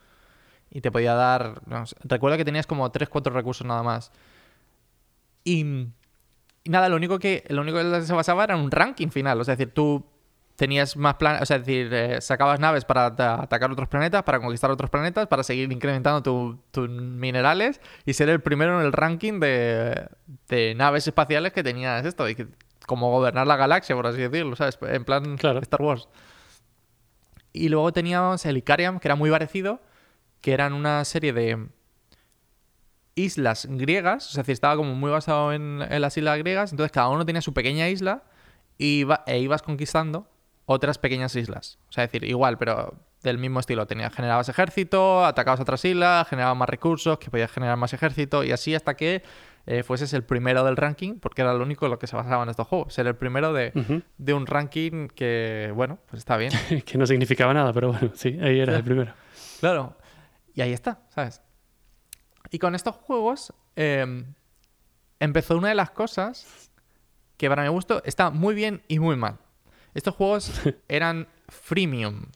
Y 0.71 0.81
te 0.81 0.91
podía 0.91 1.15
dar, 1.15 1.61
no 1.67 1.87
sé, 1.87 1.97
recuerdo 2.05 2.37
que 2.37 2.45
tenías 2.45 2.67
como 2.67 2.91
3-4 2.91 3.33
recursos 3.33 3.67
nada 3.67 3.83
más. 3.83 4.11
Y 5.45 5.89
nada, 6.69 6.89
lo 6.89 6.97
único 6.97 7.19
que 7.19 7.45
lo 7.49 7.63
único 7.63 7.79
que 7.79 8.03
se 8.03 8.13
basaba 8.13 8.45
era 8.45 8.55
en 8.55 8.61
un 8.61 8.71
ranking 8.71 9.09
final, 9.09 9.41
o 9.41 9.45
sea, 9.45 9.53
es 9.55 9.59
decir, 9.59 9.75
tú 9.75 10.05
tenías 10.57 10.97
más 10.97 11.15
planetas, 11.15 11.43
o 11.43 11.47
sea, 11.47 11.57
es 11.59 11.67
decir, 11.67 11.89
eh, 11.93 12.21
sacabas 12.21 12.59
naves 12.59 12.85
para 12.85 13.07
ata- 13.07 13.43
atacar 13.43 13.71
otros 13.71 13.87
planetas, 13.89 14.25
para 14.25 14.41
conquistar 14.41 14.71
otros 14.73 14.91
planetas, 14.91 15.29
para 15.29 15.43
seguir 15.45 15.71
incrementando 15.71 16.21
tu- 16.23 16.59
tus 16.73 16.89
minerales 16.91 17.81
y 18.05 18.13
ser 18.15 18.29
el 18.29 18.41
primero 18.41 18.81
en 18.81 18.85
el 18.87 18.93
ranking 18.93 19.39
de, 19.39 20.09
de 20.49 20.75
naves 20.75 21.07
espaciales 21.07 21.53
que 21.53 21.63
tenías 21.63 22.05
esto, 22.05 22.29
y 22.29 22.35
que, 22.35 22.49
como 22.87 23.11
gobernar 23.11 23.47
la 23.47 23.55
galaxia, 23.57 23.95
por 23.95 24.07
así 24.09 24.19
decirlo, 24.21 24.57
¿sabes? 24.57 24.79
En 24.83 25.05
plan 25.05 25.37
Claro. 25.37 25.61
Star 25.61 25.81
Wars. 25.81 26.09
Y 27.53 27.69
luego 27.69 27.93
teníamos 27.93 28.45
el 28.47 28.57
Icarium, 28.57 28.99
que 28.99 29.09
era 29.09 29.15
muy 29.15 29.31
parecido, 29.31 29.81
que 30.41 30.53
eran 30.53 30.73
una 30.73 31.05
serie 31.05 31.33
de 31.33 31.69
islas 33.19 33.67
griegas, 33.71 34.29
o 34.29 34.33
sea, 34.33 34.45
estaba 34.53 34.77
como 34.77 34.95
muy 34.95 35.11
basado 35.11 35.53
en, 35.53 35.83
en 35.83 36.01
las 36.01 36.17
islas 36.17 36.39
griegas, 36.39 36.71
entonces 36.73 36.93
cada 36.93 37.09
uno 37.09 37.25
tenía 37.27 37.43
su 37.43 37.53
pequeña 37.53 37.89
isla 37.89 38.23
y 38.79 39.01
iba- 39.01 39.25
e 39.27 39.39
ibas 39.39 39.63
conquistando 39.63 40.29
otras 40.67 40.99
pequeñas 40.99 41.35
islas. 41.37 41.79
O 41.89 41.93
sea, 41.93 42.05
es 42.05 42.13
decir, 42.13 42.29
igual, 42.29 42.59
pero 42.59 42.95
del 43.23 43.39
mismo 43.39 43.59
estilo. 43.59 43.87
Tenías, 43.87 44.15
generabas 44.15 44.49
ejército, 44.49 45.25
atacabas 45.25 45.59
otras 45.61 45.85
islas, 45.85 46.29
generabas 46.29 46.57
más 46.57 46.69
recursos, 46.69 47.19
que 47.19 47.31
podías 47.31 47.51
generar 47.51 47.77
más 47.77 47.93
ejército 47.93 48.45
y 48.45 48.53
así 48.53 48.75
hasta 48.75 48.95
que 48.97 49.23
eh, 49.67 49.83
fueses 49.83 50.13
el 50.13 50.23
primero 50.23 50.63
del 50.65 50.77
ranking, 50.77 51.19
porque 51.19 51.43
era 51.43 51.53
lo 51.53 51.65
único 51.65 51.87
en 51.87 51.91
lo 51.91 51.99
que 51.99 52.07
se 52.07 52.15
basaba 52.17 52.43
en 52.45 52.51
estos 52.51 52.67
juegos. 52.69 52.95
Ser 52.95 53.07
el 53.09 53.17
primero 53.17 53.53
de, 53.53 53.73
un 54.33 54.47
ranking 54.47 55.09
que, 55.09 55.73
bueno, 55.75 55.99
pues 56.09 56.21
está 56.21 56.37
bien. 56.37 56.53
que 56.87 56.97
no 56.97 57.07
significaba 57.07 57.53
nada, 57.53 57.73
pero 57.73 57.91
bueno, 57.93 58.11
sí, 58.15 58.39
ahí 58.41 58.61
eras 58.61 58.77
el 58.79 58.85
primero. 58.85 59.13
Claro. 59.61 59.97
Y 60.55 60.61
ahí 60.61 60.73
está, 60.73 61.01
¿sabes? 61.09 61.43
Y 62.51 62.59
con 62.59 62.75
estos 62.75 62.97
juegos 62.97 63.53
eh, 63.77 64.25
empezó 65.21 65.57
una 65.57 65.69
de 65.69 65.75
las 65.75 65.91
cosas 65.91 66.71
que 67.37 67.49
para 67.49 67.63
mi 67.63 67.69
gusto 67.69 68.03
está 68.05 68.31
muy 68.31 68.55
bien 68.55 68.83
y 68.89 68.99
muy 68.99 69.17
mal. 69.17 69.39
Estos 69.95 70.15
juegos 70.15 70.61
eran 70.89 71.29
freemium. 71.49 72.27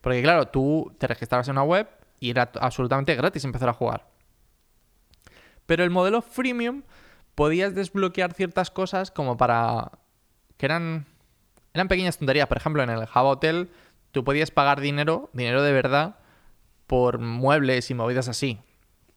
Porque 0.00 0.22
claro, 0.22 0.48
tú 0.48 0.94
te 0.98 1.06
registrabas 1.06 1.48
en 1.48 1.52
una 1.52 1.62
web 1.62 1.88
y 2.18 2.30
era 2.30 2.50
absolutamente 2.60 3.14
gratis 3.14 3.44
empezar 3.44 3.68
a 3.68 3.72
jugar. 3.72 4.08
Pero 5.66 5.84
el 5.84 5.90
modelo 5.90 6.22
freemium 6.22 6.82
podías 7.34 7.74
desbloquear 7.74 8.32
ciertas 8.34 8.70
cosas 8.70 9.10
como 9.10 9.36
para... 9.36 9.92
que 10.56 10.66
eran... 10.66 11.06
eran 11.72 11.88
pequeñas 11.88 12.18
tonterías. 12.18 12.48
Por 12.48 12.56
ejemplo, 12.56 12.82
en 12.82 12.90
el 12.90 13.06
Java 13.06 13.30
Hotel 13.30 13.70
tú 14.10 14.24
podías 14.24 14.50
pagar 14.50 14.80
dinero, 14.80 15.30
dinero 15.32 15.62
de 15.62 15.72
verdad, 15.72 16.16
por 16.92 17.18
muebles 17.20 17.90
y 17.90 17.94
movidas 17.94 18.28
así. 18.28 18.58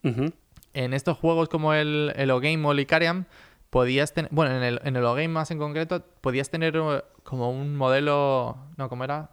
En 0.02 0.94
estos 0.94 1.18
juegos 1.18 1.50
como 1.50 1.74
el, 1.74 2.10
el 2.16 2.30
O-Game 2.30 2.66
o 2.66 2.72
el 2.72 2.80
Icarium, 2.80 3.24
podías 3.68 4.14
tener... 4.14 4.30
Bueno, 4.32 4.56
en 4.56 4.62
el, 4.62 4.80
en 4.82 4.96
el 4.96 5.04
O-Game 5.04 5.28
más 5.28 5.50
en 5.50 5.58
concreto, 5.58 6.02
podías 6.22 6.48
tener 6.48 6.74
eh, 6.74 7.02
como 7.22 7.50
un 7.50 7.76
modelo... 7.76 8.56
No, 8.78 8.88
¿cómo 8.88 9.04
era? 9.04 9.28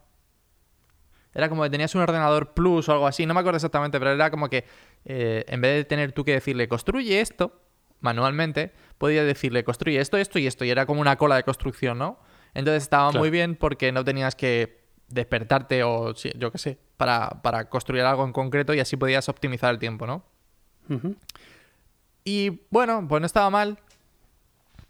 Era 1.33 1.47
como 1.47 1.63
que 1.63 1.69
tenías 1.69 1.95
un 1.95 2.01
ordenador 2.01 2.53
plus 2.53 2.89
o 2.89 2.91
algo 2.91 3.07
así, 3.07 3.25
no 3.25 3.33
me 3.33 3.39
acuerdo 3.39 3.55
exactamente, 3.55 3.97
pero 3.97 4.11
era 4.11 4.29
como 4.29 4.49
que 4.49 4.65
eh, 5.05 5.45
en 5.47 5.61
vez 5.61 5.75
de 5.77 5.85
tener 5.85 6.11
tú 6.11 6.25
que 6.25 6.33
decirle 6.33 6.67
construye 6.67 7.21
esto 7.21 7.61
manualmente, 8.01 8.73
podías 8.97 9.25
decirle 9.25 9.63
construye 9.63 10.01
esto, 10.01 10.17
esto 10.17 10.37
y 10.37 10.47
esto, 10.47 10.65
y 10.65 10.69
era 10.69 10.85
como 10.85 10.99
una 10.99 11.15
cola 11.15 11.37
de 11.37 11.43
construcción, 11.43 11.97
¿no? 11.97 12.19
Entonces 12.53 12.83
estaba 12.83 13.05
Claro. 13.11 13.19
muy 13.21 13.29
bien 13.29 13.55
porque 13.55 13.93
no 13.93 14.03
tenías 14.03 14.35
que 14.35 14.82
despertarte 15.13 15.83
o 15.83 16.15
sí, 16.15 16.31
yo 16.37 16.51
qué 16.51 16.57
sé, 16.57 16.77
para, 16.97 17.41
para 17.41 17.69
construir 17.69 18.03
algo 18.03 18.23
en 18.25 18.33
concreto 18.33 18.73
y 18.73 18.79
así 18.79 18.97
podías 18.97 19.29
optimizar 19.29 19.71
el 19.71 19.79
tiempo, 19.79 20.07
¿no? 20.07 20.23
Y 22.23 22.61
bueno, 22.69 23.05
pues 23.07 23.21
no 23.21 23.25
estaba 23.25 23.49
mal. 23.49 23.79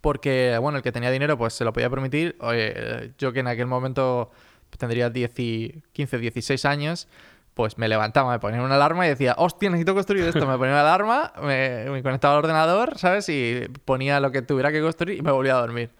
Porque, 0.02 0.58
bueno, 0.60 0.78
el 0.78 0.84
que 0.84 0.92
tenía 0.92 1.12
dinero, 1.12 1.38
pues 1.38 1.54
se 1.54 1.64
lo 1.64 1.72
podía 1.72 1.90
permitir. 1.90 2.36
Oye, 2.42 3.14
yo 3.18 3.32
que 3.32 3.40
en 3.40 3.48
aquel 3.48 3.68
momento 3.68 4.32
tendría 4.78 5.10
10 5.10 5.40
y 5.40 5.84
15, 5.94 6.18
16 6.18 6.66
años, 6.66 7.08
pues 7.54 7.78
me 7.78 7.88
levantaba, 7.88 8.32
me 8.32 8.40
ponía 8.40 8.62
una 8.62 8.76
alarma 8.76 9.06
y 9.06 9.10
decía, 9.10 9.36
hostia, 9.38 9.70
necesito 9.70 9.94
construir 9.94 10.26
esto. 10.26 10.46
Me 10.46 10.58
ponía 10.58 10.74
una 10.74 10.82
alarma, 10.82 11.32
me, 11.42 11.86
me 11.90 12.04
conectaba 12.04 12.34
al 12.34 12.40
ordenador, 12.40 12.98
¿sabes? 12.98 13.30
Y 13.30 13.62
ponía 13.86 14.20
lo 14.20 14.32
que 14.32 14.42
tuviera 14.42 14.74
que 14.74 14.82
construir 14.82 15.20
y 15.20 15.22
me 15.22 15.32
volvía 15.32 15.56
a 15.56 15.62
dormir. 15.62 15.92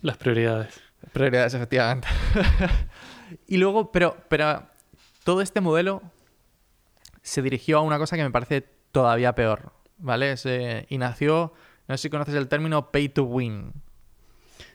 Las 0.00 0.16
prioridades. 0.16 0.80
Prioridades, 1.12 1.54
efectivamente. 1.54 2.08
y 3.46 3.56
luego, 3.58 3.92
pero, 3.92 4.16
pero 4.28 4.62
todo 5.24 5.40
este 5.42 5.60
modelo 5.60 6.02
se 7.22 7.42
dirigió 7.42 7.78
a 7.78 7.82
una 7.82 7.98
cosa 7.98 8.16
que 8.16 8.22
me 8.24 8.30
parece 8.30 8.62
todavía 8.92 9.34
peor, 9.34 9.72
¿vale? 9.98 10.36
Se- 10.36 10.86
y 10.88 10.98
nació, 10.98 11.52
no 11.88 11.96
sé 11.96 12.02
si 12.02 12.10
conoces 12.10 12.34
el 12.34 12.48
término 12.48 12.90
pay 12.90 13.08
to 13.08 13.24
win. 13.24 13.72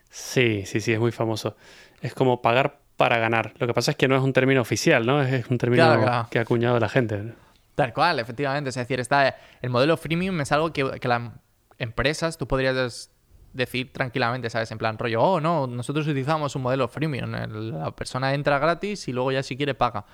Sí, 0.09 0.63
sí, 0.65 0.79
sí, 0.79 0.93
es 0.93 0.99
muy 0.99 1.11
famoso. 1.11 1.55
Es 2.01 2.13
como 2.13 2.41
pagar 2.41 2.79
para 2.95 3.17
ganar. 3.17 3.53
Lo 3.59 3.67
que 3.67 3.73
pasa 3.73 3.91
es 3.91 3.97
que 3.97 4.07
no 4.07 4.15
es 4.15 4.21
un 4.23 4.33
término 4.33 4.61
oficial, 4.61 5.05
¿no? 5.05 5.21
Es 5.21 5.31
es 5.33 5.47
un 5.49 5.57
término 5.57 5.83
Claro, 5.83 6.01
claro. 6.01 6.27
que 6.31 6.39
ha 6.39 6.41
acuñado 6.43 6.79
la 6.79 6.89
gente. 6.89 7.33
Tal 7.75 7.93
cual, 7.93 8.19
efectivamente. 8.19 8.69
Es 8.69 8.75
decir, 8.75 8.99
está, 8.99 9.35
el 9.61 9.69
modelo 9.69 9.97
freemium 9.97 10.39
es 10.41 10.51
algo 10.51 10.71
que, 10.73 10.99
que 10.99 11.07
las 11.07 11.31
empresas, 11.77 12.37
tú 12.37 12.47
podrías 12.47 13.11
decir 13.57 13.91
tranquilamente, 13.91 14.49
¿sabes? 14.49 14.71
En 14.71 14.77
plan 14.77 14.97
rollo, 14.97 15.21
oh, 15.21 15.41
no, 15.41 15.67
nosotros 15.67 16.07
utilizamos 16.07 16.55
un 16.55 16.61
modelo 16.61 16.87
freemium. 16.87 17.31
La 17.31 17.91
persona 17.91 18.33
entra 18.33 18.59
gratis 18.59 19.07
y 19.07 19.13
luego 19.13 19.31
ya 19.31 19.43
si 19.43 19.57
quiere 19.57 19.73
paga. 19.73 20.05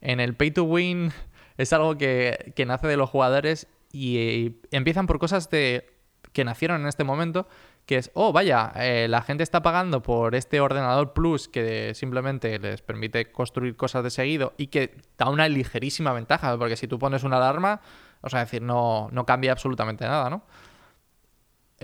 En 0.00 0.20
el 0.20 0.34
pay 0.34 0.52
to 0.52 0.64
win 0.64 1.12
es 1.56 1.72
algo 1.72 1.96
que, 1.96 2.52
que 2.54 2.66
nace 2.66 2.86
de 2.86 2.96
los 2.96 3.10
jugadores 3.10 3.66
y, 3.90 4.18
eh, 4.18 4.52
empiezan 4.70 5.06
por 5.06 5.18
cosas 5.18 5.50
de, 5.50 5.90
que 6.32 6.44
nacieron 6.44 6.82
en 6.82 6.88
este 6.88 7.04
momento, 7.04 7.48
que 7.86 7.96
es, 7.96 8.10
oh, 8.14 8.32
vaya, 8.32 8.72
eh, 8.76 9.06
la 9.08 9.22
gente 9.22 9.42
está 9.42 9.62
pagando 9.62 10.02
por 10.02 10.34
este 10.34 10.60
ordenador 10.60 11.12
plus 11.12 11.48
que 11.48 11.94
simplemente 11.94 12.58
les 12.58 12.82
permite 12.82 13.30
construir 13.30 13.76
cosas 13.76 14.02
de 14.02 14.10
seguido 14.10 14.52
y 14.56 14.68
que 14.68 14.96
da 15.16 15.28
una 15.28 15.48
ligerísima 15.48 16.12
ventaja, 16.12 16.56
porque 16.58 16.76
si 16.76 16.88
tú 16.88 16.98
pones 16.98 17.22
una 17.22 17.36
alarma, 17.36 17.80
o 18.20 18.30
sea, 18.30 18.40
decir, 18.40 18.62
no, 18.62 19.08
no 19.12 19.26
cambia 19.26 19.52
absolutamente 19.52 20.04
nada, 20.04 20.30
¿no? 20.30 20.42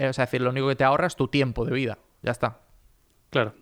Eh, 0.00 0.09
o 0.09 0.12
sea, 0.14 0.25
es 0.25 0.30
decir, 0.30 0.40
lo 0.40 0.49
único 0.49 0.66
que 0.66 0.76
te 0.76 0.85
ahorra 0.85 1.07
es 1.07 1.14
tu 1.14 1.28
tiempo 1.28 1.66
de 1.66 1.73
vida, 1.73 1.99
ya 2.23 2.33
está. 2.33 2.61
Claro. 3.28 3.52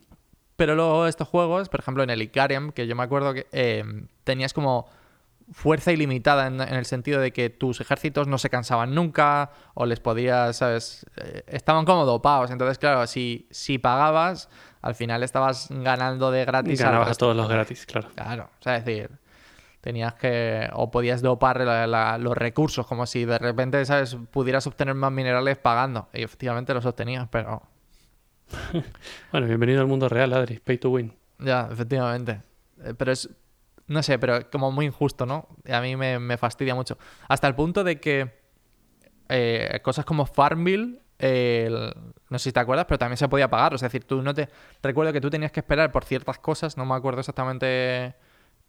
Pero 0.54 0.76
luego 0.76 1.08
estos 1.08 1.26
juegos, 1.26 1.68
por 1.68 1.80
ejemplo 1.80 2.04
en 2.04 2.10
el 2.10 2.22
Icarium, 2.22 2.70
que 2.70 2.86
yo 2.86 2.94
me 2.94 3.02
acuerdo 3.02 3.34
que 3.34 3.48
eh, 3.50 3.84
tenías 4.22 4.52
como 4.52 4.88
fuerza 5.50 5.90
ilimitada 5.90 6.46
en, 6.46 6.60
en 6.60 6.74
el 6.74 6.86
sentido 6.86 7.20
de 7.20 7.32
que 7.32 7.50
tus 7.50 7.80
ejércitos 7.80 8.28
no 8.28 8.38
se 8.38 8.50
cansaban 8.50 8.94
nunca 8.94 9.50
o 9.74 9.84
les 9.84 9.98
podías, 9.98 10.56
¿sabes? 10.56 11.06
Eh, 11.16 11.42
estaban 11.48 11.84
como 11.84 12.04
dopados. 12.04 12.52
Entonces, 12.52 12.78
claro, 12.78 13.04
si, 13.08 13.48
si 13.50 13.78
pagabas, 13.78 14.48
al 14.80 14.94
final 14.94 15.24
estabas 15.24 15.66
ganando 15.70 16.30
de 16.30 16.44
gratis. 16.44 16.80
Ganabas 16.80 17.10
a 17.10 17.14
todos 17.14 17.36
los 17.36 17.48
gratis, 17.48 17.84
claro. 17.84 18.10
Claro, 18.14 18.50
o 18.60 18.62
sea, 18.62 18.76
es 18.76 18.84
decir, 18.84 19.10
tenías 19.80 20.14
que. 20.14 20.68
O 20.72 20.90
podías 20.90 21.22
dopar 21.22 21.60
la- 21.60 21.86
la- 21.86 22.18
los 22.18 22.36
recursos, 22.36 22.86
como 22.86 23.06
si 23.06 23.24
de 23.24 23.38
repente, 23.38 23.84
¿sabes? 23.84 24.16
Pudieras 24.30 24.66
obtener 24.66 24.94
más 24.94 25.12
minerales 25.12 25.58
pagando. 25.58 26.08
Y 26.12 26.22
efectivamente 26.22 26.74
los 26.74 26.84
obtenías, 26.86 27.28
pero. 27.30 27.62
Bueno, 29.32 29.46
bienvenido 29.46 29.80
al 29.80 29.86
mundo 29.86 30.08
real, 30.08 30.32
Adri. 30.32 30.58
Pay 30.58 30.78
to 30.78 30.90
win. 30.90 31.14
Ya, 31.38 31.68
efectivamente. 31.70 32.40
Eh, 32.82 32.94
Pero 32.96 33.12
es. 33.12 33.28
No 33.86 34.02
sé, 34.02 34.18
pero 34.18 34.50
como 34.50 34.70
muy 34.70 34.84
injusto, 34.84 35.24
¿no? 35.24 35.48
Y 35.64 35.72
a 35.72 35.80
mí 35.80 35.96
me, 35.96 36.18
me 36.18 36.36
fastidia 36.36 36.74
mucho. 36.74 36.98
Hasta 37.28 37.46
el 37.48 37.54
punto 37.54 37.84
de 37.84 37.98
que. 38.00 38.30
eh, 39.28 39.80
cosas 39.82 40.04
como 40.04 40.26
Farmville. 40.26 41.00
eh, 41.18 41.64
el- 41.68 41.94
no 42.30 42.38
sé 42.38 42.44
si 42.50 42.52
te 42.52 42.60
acuerdas, 42.60 42.84
pero 42.86 42.98
también 42.98 43.16
se 43.16 43.28
podía 43.28 43.48
pagar. 43.48 43.74
Es 43.74 43.80
decir, 43.80 44.04
tú 44.04 44.22
no 44.22 44.34
te. 44.34 44.48
Recuerdo 44.82 45.12
que 45.12 45.20
tú 45.20 45.30
tenías 45.30 45.52
que 45.52 45.60
esperar 45.60 45.90
por 45.92 46.04
ciertas 46.04 46.38
cosas. 46.38 46.76
No 46.76 46.84
me 46.84 46.94
acuerdo 46.94 47.20
exactamente. 47.20 48.14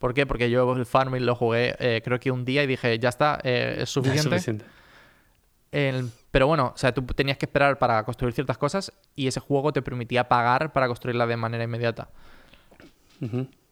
¿Por 0.00 0.12
qué? 0.14 0.26
Porque 0.26 0.50
yo 0.50 0.72
el 0.74 0.84
Farmville 0.86 1.24
lo 1.24 1.36
jugué 1.36 1.76
eh, 1.78 2.00
creo 2.02 2.18
que 2.18 2.32
un 2.32 2.44
día 2.44 2.64
y 2.64 2.66
dije, 2.66 2.98
ya 2.98 3.08
está, 3.10 3.38
eh, 3.44 3.76
es 3.82 3.90
suficiente. 3.90 4.36
El- 5.70 6.10
pero 6.32 6.46
bueno, 6.48 6.72
o 6.74 6.78
sea, 6.78 6.92
tú 6.92 7.02
tenías 7.02 7.36
que 7.38 7.46
esperar 7.46 7.78
para 7.78 8.02
construir 8.04 8.34
ciertas 8.34 8.56
cosas 8.58 8.92
y 9.14 9.26
ese 9.28 9.40
juego 9.40 9.72
te 9.72 9.82
permitía 9.82 10.28
pagar 10.28 10.72
para 10.72 10.86
construirla 10.88 11.26
de 11.26 11.36
manera 11.36 11.62
inmediata. 11.64 12.08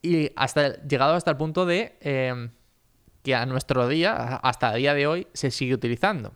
Y 0.02 0.30
hasta 0.36 0.80
llegado 0.82 1.14
hasta 1.14 1.30
el 1.30 1.36
punto 1.36 1.64
de 1.66 1.96
eh, 2.02 2.50
que 3.22 3.34
a 3.34 3.46
nuestro 3.46 3.88
día, 3.88 4.36
hasta 4.36 4.72
el 4.74 4.78
día 4.82 4.94
de 4.94 5.06
hoy, 5.06 5.26
se 5.32 5.50
sigue 5.50 5.74
utilizando. 5.74 6.34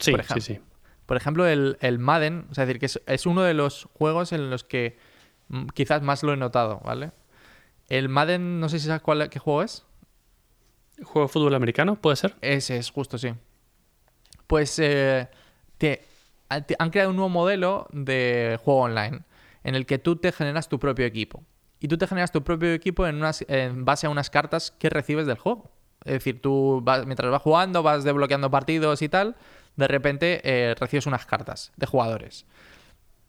Sí, 0.00 0.10
Por 0.12 0.20
sí, 0.24 0.24
ejemplo. 0.24 0.42
sí. 0.42 0.60
Por 1.06 1.16
ejemplo, 1.16 1.46
el, 1.46 1.76
el 1.80 1.98
Madden, 1.98 2.46
o 2.50 2.54
sea, 2.54 2.64
es 2.64 2.68
decir, 2.68 2.80
que 2.80 2.86
es, 2.86 3.00
es 3.06 3.26
uno 3.26 3.42
de 3.42 3.54
los 3.54 3.88
juegos 3.92 4.32
en 4.32 4.48
los 4.50 4.64
que 4.64 4.96
mm, 5.48 5.66
quizás 5.74 6.00
más 6.02 6.22
lo 6.22 6.32
he 6.32 6.36
notado, 6.36 6.80
¿vale? 6.84 7.12
El 7.88 8.08
Madden, 8.08 8.60
no 8.60 8.68
sé 8.68 8.78
si 8.78 8.86
sabes 8.86 9.02
cuál, 9.02 9.28
qué 9.28 9.38
juego 9.38 9.62
es. 9.62 9.84
¿Juego 11.02 11.26
de 11.26 11.32
fútbol 11.32 11.54
americano? 11.54 11.96
¿Puede 11.96 12.16
ser? 12.16 12.36
Ese 12.40 12.76
es 12.76 12.90
justo, 12.90 13.18
sí. 13.18 13.32
Pues 14.46 14.78
eh, 14.78 15.28
te, 15.78 16.02
han 16.78 16.90
creado 16.90 17.10
un 17.10 17.16
nuevo 17.16 17.28
modelo 17.28 17.86
de 17.92 18.58
juego 18.62 18.80
online 18.82 19.22
en 19.64 19.74
el 19.74 19.86
que 19.86 19.98
tú 19.98 20.16
te 20.16 20.32
generas 20.32 20.68
tu 20.68 20.78
propio 20.78 21.06
equipo. 21.06 21.44
Y 21.80 21.88
tú 21.88 21.98
te 21.98 22.06
generas 22.06 22.30
tu 22.30 22.44
propio 22.44 22.72
equipo 22.72 23.06
en, 23.06 23.16
unas, 23.16 23.44
en 23.48 23.84
base 23.84 24.06
a 24.06 24.10
unas 24.10 24.30
cartas 24.30 24.70
que 24.70 24.88
recibes 24.90 25.26
del 25.26 25.38
juego. 25.38 25.70
Es 26.04 26.14
decir, 26.14 26.40
tú 26.40 26.80
vas- 26.82 27.06
mientras 27.06 27.30
vas 27.30 27.42
jugando, 27.42 27.82
vas 27.82 28.04
desbloqueando 28.04 28.50
partidos 28.50 29.02
y 29.02 29.08
tal, 29.08 29.36
de 29.76 29.88
repente 29.88 30.40
eh, 30.44 30.74
recibes 30.78 31.06
unas 31.06 31.26
cartas 31.26 31.72
de 31.76 31.86
jugadores. 31.86 32.46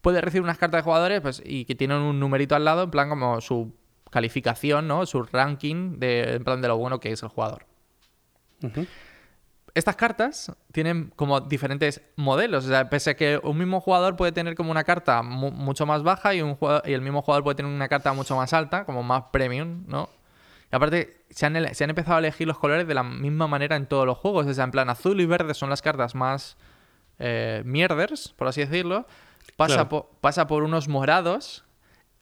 Puedes 0.02 0.22
recibir 0.22 0.42
unas 0.42 0.58
cartas 0.58 0.80
de 0.80 0.84
jugadores 0.84 1.20
pues, 1.20 1.42
y 1.44 1.64
que 1.64 1.74
tienen 1.74 1.98
un 1.98 2.20
numerito 2.20 2.54
al 2.54 2.64
lado, 2.64 2.82
en 2.84 2.90
plan 2.90 3.08
como 3.08 3.40
su 3.40 3.74
calificación, 4.14 4.86
¿no? 4.88 5.04
Su 5.06 5.24
ranking 5.24 5.98
de, 5.98 6.34
en 6.36 6.44
plan 6.44 6.62
de 6.62 6.68
lo 6.68 6.76
bueno 6.78 7.00
que 7.00 7.10
es 7.12 7.22
el 7.22 7.28
jugador. 7.28 7.66
Estas 9.74 9.96
cartas 9.96 10.52
tienen 10.72 11.12
como 11.16 11.40
diferentes 11.40 12.00
modelos. 12.16 12.64
O 12.64 12.68
sea, 12.68 12.88
pese 12.88 13.10
a 13.10 13.16
que 13.16 13.40
un 13.42 13.58
mismo 13.58 13.80
jugador 13.80 14.14
puede 14.14 14.30
tener 14.30 14.54
como 14.54 14.70
una 14.70 14.84
carta 14.84 15.20
mu- 15.22 15.50
mucho 15.50 15.84
más 15.84 16.04
baja 16.04 16.32
y, 16.32 16.42
un 16.42 16.56
y 16.84 16.92
el 16.92 17.00
mismo 17.00 17.22
jugador 17.22 17.42
puede 17.42 17.56
tener 17.56 17.72
una 17.72 17.88
carta 17.88 18.12
mucho 18.12 18.36
más 18.36 18.52
alta, 18.52 18.84
como 18.84 19.02
más 19.02 19.24
premium, 19.32 19.82
¿no? 19.88 20.08
Y 20.72 20.76
aparte, 20.76 21.24
se 21.30 21.46
han, 21.46 21.74
se 21.74 21.82
han 21.84 21.90
empezado 21.90 22.16
a 22.16 22.18
elegir 22.20 22.46
los 22.46 22.58
colores 22.58 22.86
de 22.86 22.94
la 22.94 23.02
misma 23.02 23.48
manera 23.48 23.74
en 23.74 23.86
todos 23.86 24.06
los 24.06 24.16
juegos. 24.16 24.46
O 24.46 24.54
sea, 24.54 24.62
en 24.64 24.70
plan 24.70 24.88
azul 24.90 25.20
y 25.20 25.26
verde 25.26 25.54
son 25.54 25.70
las 25.70 25.82
cartas 25.82 26.14
más 26.14 26.56
eh, 27.18 27.62
mierders, 27.66 28.32
por 28.38 28.46
así 28.46 28.60
decirlo. 28.60 29.06
Pasa, 29.56 29.74
Claro. 29.74 29.88
po- 29.88 30.10
pasa 30.20 30.46
por 30.46 30.62
unos 30.62 30.86
morados 30.88 31.64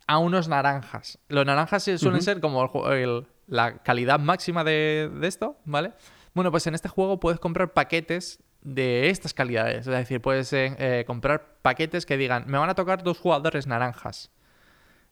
a 0.06 0.18
unos 0.18 0.48
naranjas. 0.48 1.18
Los 1.28 1.46
naranjas 1.46 1.84
suelen 1.84 2.22
ser 2.22 2.40
como 2.40 2.62
el 2.62 2.68
ju- 2.68 2.90
el- 2.92 3.26
la 3.46 3.78
calidad 3.82 4.18
máxima 4.18 4.64
de, 4.64 5.10
de 5.12 5.26
esto, 5.28 5.56
¿vale? 5.64 5.92
Bueno, 6.34 6.50
pues 6.50 6.66
en 6.66 6.74
este 6.74 6.88
juego 6.88 7.20
puedes 7.20 7.38
comprar 7.40 7.72
paquetes 7.72 8.42
de 8.62 9.10
estas 9.10 9.34
calidades. 9.34 9.78
Es 9.80 9.86
decir, 9.86 10.20
puedes 10.22 10.52
eh, 10.52 10.74
eh, 10.78 11.04
comprar 11.06 11.56
paquetes 11.62 12.06
que 12.06 12.16
digan, 12.16 12.44
me 12.46 12.58
van 12.58 12.70
a 12.70 12.74
tocar 12.74 13.02
dos 13.02 13.18
jugadores 13.18 13.66
naranjas. 13.66 14.30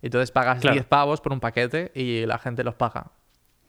Entonces 0.03 0.31
pagas 0.31 0.61
Claro. 0.61 0.75
10 0.75 0.87
pavos 0.87 1.21
por 1.21 1.33
un 1.33 1.41
paquete 1.41 1.93
y 1.95 2.25
la 2.27 2.39
gente 2.39 2.65
los 2.65 2.75
paga. 2.75 3.11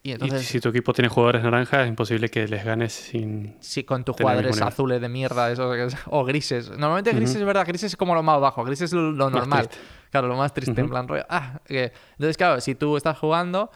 Y 0.04 0.14
entonces, 0.14 0.42
y 0.42 0.46
si 0.46 0.60
tu 0.60 0.70
equipo 0.70 0.94
tiene 0.94 1.10
jugadores 1.10 1.44
naranjas, 1.44 1.82
es 1.84 1.88
imposible 1.90 2.30
que 2.30 2.48
les 2.48 2.66
ganes 2.66 2.92
sin. 2.92 3.56
Sí, 3.60 3.84
con 3.84 4.04
tus 4.04 4.16
jugadores 4.18 4.60
azules 4.62 5.00
de 5.00 5.10
mierda 5.10 5.52
esos 5.52 5.96
o 6.08 6.26
grises. 6.26 6.70
Normalmente 6.72 7.14
grises 7.14 7.36
es 7.36 7.44
verdad, 7.46 7.66
grises 7.68 7.92
es 7.92 7.98
como 7.98 8.16
lo 8.16 8.24
más 8.24 8.42
bajo, 8.42 8.64
grises 8.64 8.90
es 8.90 8.94
lo, 8.94 9.12
normal. 9.12 9.68
triste. 9.68 9.86
Claro, 10.10 10.28
lo 10.28 10.36
más 10.36 10.54
triste, 10.54 10.82
en 10.82 10.90
plan 10.90 11.08
rollo. 11.08 11.26
Ah, 11.30 11.60
que- 11.66 11.94
Entonces, 12.14 12.36
claro, 12.36 12.60
si 12.62 12.74
tú 12.76 12.98
estás 12.98 13.18
jugando, 13.20 13.70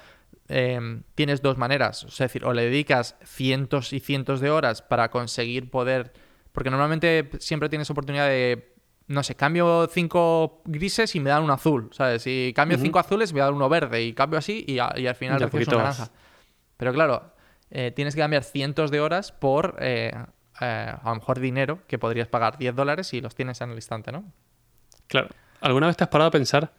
eh, 0.50 1.01
tienes 1.13 1.41
dos 1.44 1.58
maneras. 1.58 2.03
Es 2.03 2.17
decir, 2.17 2.44
o 2.44 2.53
le 2.53 2.63
dedicas 2.63 3.15
cientos 3.24 3.94
y 3.94 4.00
cientos 4.00 4.39
de 4.41 4.50
horas 4.50 4.82
para 4.82 5.10
conseguir 5.12 5.70
poder. 5.70 6.12
Porque 6.51 6.70
normalmente 6.72 7.29
siempre 7.39 7.70
tienes 7.70 7.89
oportunidad 7.89 8.27
de. 8.27 8.74
No 9.07 9.21
sé, 9.24 9.35
cambio 9.35 9.88
cinco 9.91 10.62
grises 10.65 11.15
y 11.15 11.19
me 11.19 11.29
dan 11.29 11.43
un 11.43 11.51
azul, 11.51 11.89
¿sabes? 11.91 12.24
Si 12.24 12.53
cambio 12.55 12.77
cinco 12.79 12.97
azules 13.00 13.33
me 13.33 13.39
dan 13.39 13.53
uno 13.53 13.69
verde 13.69 14.01
y 14.03 14.13
cambio 14.13 14.39
así 14.39 14.65
y, 14.67 14.79
a- 14.79 14.93
y 14.97 15.05
al 15.05 15.15
final 15.15 15.39
recibes 15.39 15.67
vas. 15.67 15.77
naranja. 16.00 16.12
Pero 16.77 16.91
claro, 16.93 17.31
eh, 17.69 17.91
tienes 17.95 18.15
que 18.15 18.21
cambiar 18.21 18.43
cientos 18.43 18.89
de 18.89 19.01
horas 19.01 19.31
por 19.31 19.75
eh, 19.79 20.12
eh, 20.59 20.65
a 21.01 21.09
lo 21.09 21.15
mejor 21.15 21.39
dinero 21.39 21.79
que 21.88 22.00
podrías 22.00 22.27
pagar 22.27 22.57
10 22.57 22.75
dólares 22.75 23.13
y 23.13 23.21
los 23.21 23.35
tienes 23.35 23.62
en 23.62 23.69
el 23.69 23.75
instante, 23.75 24.12
¿no? 24.12 24.25
Claro. 25.07 25.27
¿Alguna 25.62 25.85
vez 25.88 25.97
te 25.97 26.03
has 26.03 26.09
parado 26.09 26.29
a 26.29 26.31
pensar 26.31 26.74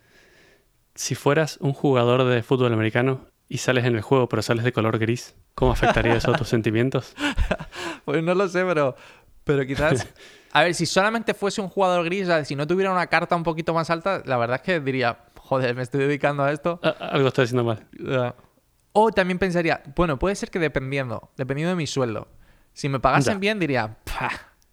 si 0.97 1.15
fueras 1.15 1.59
un 1.61 1.73
jugador 1.75 2.25
de 2.25 2.43
fútbol 2.43 2.73
americano 2.73 3.27
y 3.49 3.59
sales 3.59 3.85
en 3.85 3.95
el 3.95 4.03
juego, 4.03 4.29
pero 4.29 4.43
sales 4.43 4.65
de 4.65 4.73
color 4.73 4.99
gris? 4.99 5.37
¿Cómo 5.55 5.71
afectaría 5.73 6.15
eso 6.17 6.33
a 6.33 6.37
tus 6.37 6.49
sentimientos? 6.57 7.15
Pues 8.05 8.23
no 8.25 8.35
lo 8.35 8.49
sé, 8.49 8.65
pero, 8.65 8.97
pero 9.45 9.65
quizás... 9.65 10.07
A 10.57 10.63
ver, 10.63 10.75
si 10.75 10.87
solamente 10.87 11.35
fuese 11.35 11.61
un 11.61 11.69
jugador 11.69 12.05
gris, 12.05 12.29
si 12.45 12.57
no 12.57 12.67
tuviera 12.67 12.91
una 12.91 13.07
carta 13.09 13.37
un 13.37 13.43
poquito 13.43 13.75
más 13.75 13.91
alta, 13.91 14.23
la 14.25 14.37
verdad 14.39 14.57
es 14.57 14.63
que 14.63 14.81
diría, 14.81 15.19
joder, 15.39 15.75
me 15.77 15.83
estoy 15.83 16.01
dedicando 16.01 16.43
a 16.45 16.51
esto. 16.53 16.81
A- 16.83 16.89
Algo 17.09 17.29
estoy 17.29 17.45
haciendo 17.45 17.65
mal. 17.65 17.87
Uh, 18.01 18.33
O 18.93 19.11
también 19.13 19.39
pensaría, 19.39 19.83
bueno, 19.95 20.19
puede 20.19 20.35
ser 20.35 20.51
que 20.51 20.59
dependiendo, 20.59 21.31
dependiendo 21.37 21.71
de 21.71 21.77
mi 21.77 21.87
sueldo. 21.87 22.29
Si 22.73 22.89
me 22.89 23.01
pagasen 23.01 23.35
Ya. 23.35 23.39
bien, 23.41 23.59
diría, 23.59 23.97
"Pah, 24.05 24.31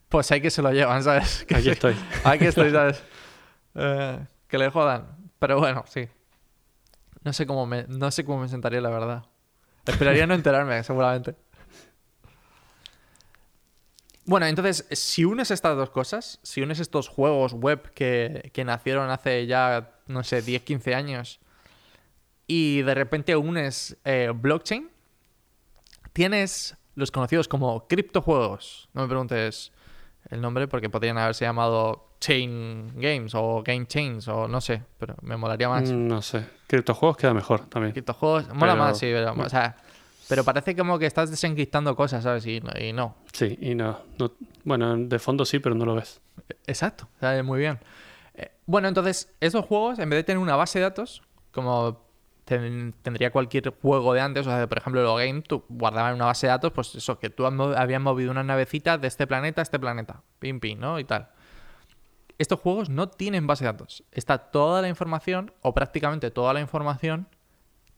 pues 0.08 0.32
hay 0.32 0.40
que 0.40 0.50
se 0.50 0.62
lo 0.62 0.72
llevan, 0.72 1.04
¿sabes? 1.04 1.44
Que 1.46 1.56
Aquí 1.58 1.70
estoy. 1.70 1.96
Aquí 2.24 2.46
estoy, 2.46 2.72
¿sabes? 2.72 3.04
Eh, 3.76 4.20
que 4.48 4.58
le 4.58 4.70
jodan. 4.70 5.18
Pero 5.40 5.60
bueno, 5.60 5.84
sí. 5.88 6.08
No 7.24 7.34
sé 7.34 7.46
cómo 7.46 7.66
me, 7.66 7.86
no 7.90 8.10
sé 8.12 8.24
cómo 8.24 8.40
me 8.40 8.48
sentaría, 8.48 8.80
la 8.80 8.90
verdad. 8.90 9.24
Esperaría 9.86 10.26
no 10.28 10.34
enterarme, 10.34 10.82
seguramente. 10.84 11.36
Bueno, 14.26 14.46
entonces, 14.46 14.86
si 14.92 15.26
unes 15.26 15.52
estas 15.52 15.76
dos 15.76 15.90
cosas, 15.90 16.40
si 16.44 16.62
unes 16.62 16.80
estos 16.80 17.10
juegos 17.10 17.54
web 17.54 17.92
que, 17.94 18.52
que 18.54 18.64
nacieron 18.64 19.10
hace 19.10 19.46
ya, 19.48 19.92
no 20.08 20.24
sé, 20.24 20.42
10, 20.42 20.64
15 20.64 20.96
años, 20.96 21.40
y 22.48 22.82
de 22.84 22.94
repente 22.94 23.36
unes 23.36 23.98
eh, 24.06 24.32
blockchain, 24.34 24.90
tienes 26.14 26.76
los 26.96 27.12
conocidos 27.12 27.48
como 27.48 27.88
criptojuegos. 27.88 28.90
No 28.94 29.02
me 29.02 29.08
preguntes 29.08 29.72
el 30.30 30.42
nombre 30.42 30.68
porque 30.68 30.90
podrían 30.90 31.18
haberse 31.18 31.46
llamado 31.46 32.14
Chain 32.20 32.94
Games 32.96 33.34
o 33.36 33.62
Game 33.64 33.86
Chains 33.88 34.28
o 34.28 34.48
no 34.48 34.62
sé, 34.62 34.84
pero 35.00 35.16
me 35.22 35.36
molaría 35.36 35.68
más. 35.70 35.92
Mm, 35.92 36.08
No 36.08 36.22
sé. 36.22 36.46
Criptojuegos 36.68 37.18
queda 37.18 37.34
mejor 37.34 37.66
también. 37.68 37.92
Criptojuegos, 37.92 38.48
mola 38.54 38.74
Pero- 38.74 38.76
más, 38.84 38.98
sí, 38.98 39.08
pero, 39.12 39.34
o 39.34 39.50
sea, 39.50 39.76
pero 40.34 40.44
parece 40.44 40.76
como 40.76 40.98
que 40.98 41.06
estás 41.06 41.30
desencriptando 41.30 41.96
cosas, 41.96 42.24
¿sabes? 42.24 42.44
Y, 42.48 42.60
no- 42.60 42.72
y 42.80 42.92
no. 42.92 43.16
Sí, 43.32 43.56
y 43.62 43.76
no, 43.76 44.00
no- 44.18 44.32
Bueno, 44.64 44.98
de 44.98 45.20
fondo 45.20 45.46
sí, 45.46 45.60
pero 45.60 45.76
no 45.76 45.86
lo 45.86 45.94
ves. 45.96 46.22
Exacto, 46.66 47.08
sale 47.20 47.44
muy 47.44 47.60
bien. 47.60 47.78
Eh, 48.34 48.52
bueno, 48.66 48.88
entonces, 48.88 49.32
estos 49.40 49.64
juegos, 49.66 50.00
en 50.00 50.10
vez 50.10 50.18
de 50.18 50.24
tener 50.24 50.40
una 50.40 50.56
base 50.56 50.80
de 50.80 50.84
datos, 50.84 51.22
como 51.52 52.02
ten- 52.46 52.96
tendría 53.04 53.32
cualquier 53.32 53.70
juego 53.80 54.14
de 54.16 54.22
antes, 54.22 54.48
o 54.48 54.50
sea, 54.50 54.68
por 54.68 54.78
ejemplo, 54.80 55.04
los 55.04 55.18
game, 55.20 55.42
tú 55.44 55.64
guardabas 55.70 56.10
en 56.12 56.16
una 56.16 56.26
base 56.26 56.48
de 56.48 56.52
datos, 56.52 56.72
pues 56.74 56.96
eso, 56.96 57.20
que 57.20 57.30
tú 57.30 57.46
habías 57.46 58.02
movido 58.02 58.32
una 58.32 58.44
navecita 58.44 58.98
de 58.98 59.08
este 59.08 59.28
planeta 59.28 59.62
a 59.62 59.64
este 59.64 59.78
planeta, 59.78 60.24
pim, 60.40 60.60
pim, 60.60 60.80
¿no? 60.80 60.98
Y 61.00 61.04
tal. 61.04 61.30
Estos 62.40 62.60
juegos 62.60 62.90
no 62.90 63.08
tienen 63.10 63.46
base 63.46 63.64
de 63.64 63.72
datos. 63.72 64.04
Está 64.12 64.40
toda 64.40 64.82
la 64.82 64.88
información, 64.90 65.54
o 65.62 65.74
prácticamente 65.76 66.32
toda 66.32 66.54
la 66.54 66.62
información, 66.62 67.28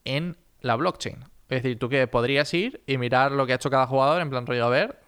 en 0.04 0.36
la 0.60 0.76
blockchain. 0.76 1.24
Es 1.50 1.62
decir, 1.64 1.78
tú 1.78 1.90
que 1.90 2.08
podrías 2.08 2.54
ir 2.54 2.82
y 2.88 2.98
mirar 2.98 3.32
lo 3.32 3.46
que 3.46 3.54
ha 3.54 3.56
hecho 3.56 3.70
cada 3.70 3.88
jugador, 3.88 4.22
en 4.22 4.30
plan 4.30 4.46
rollo, 4.46 4.66
a 4.66 4.70
ver, 4.70 5.00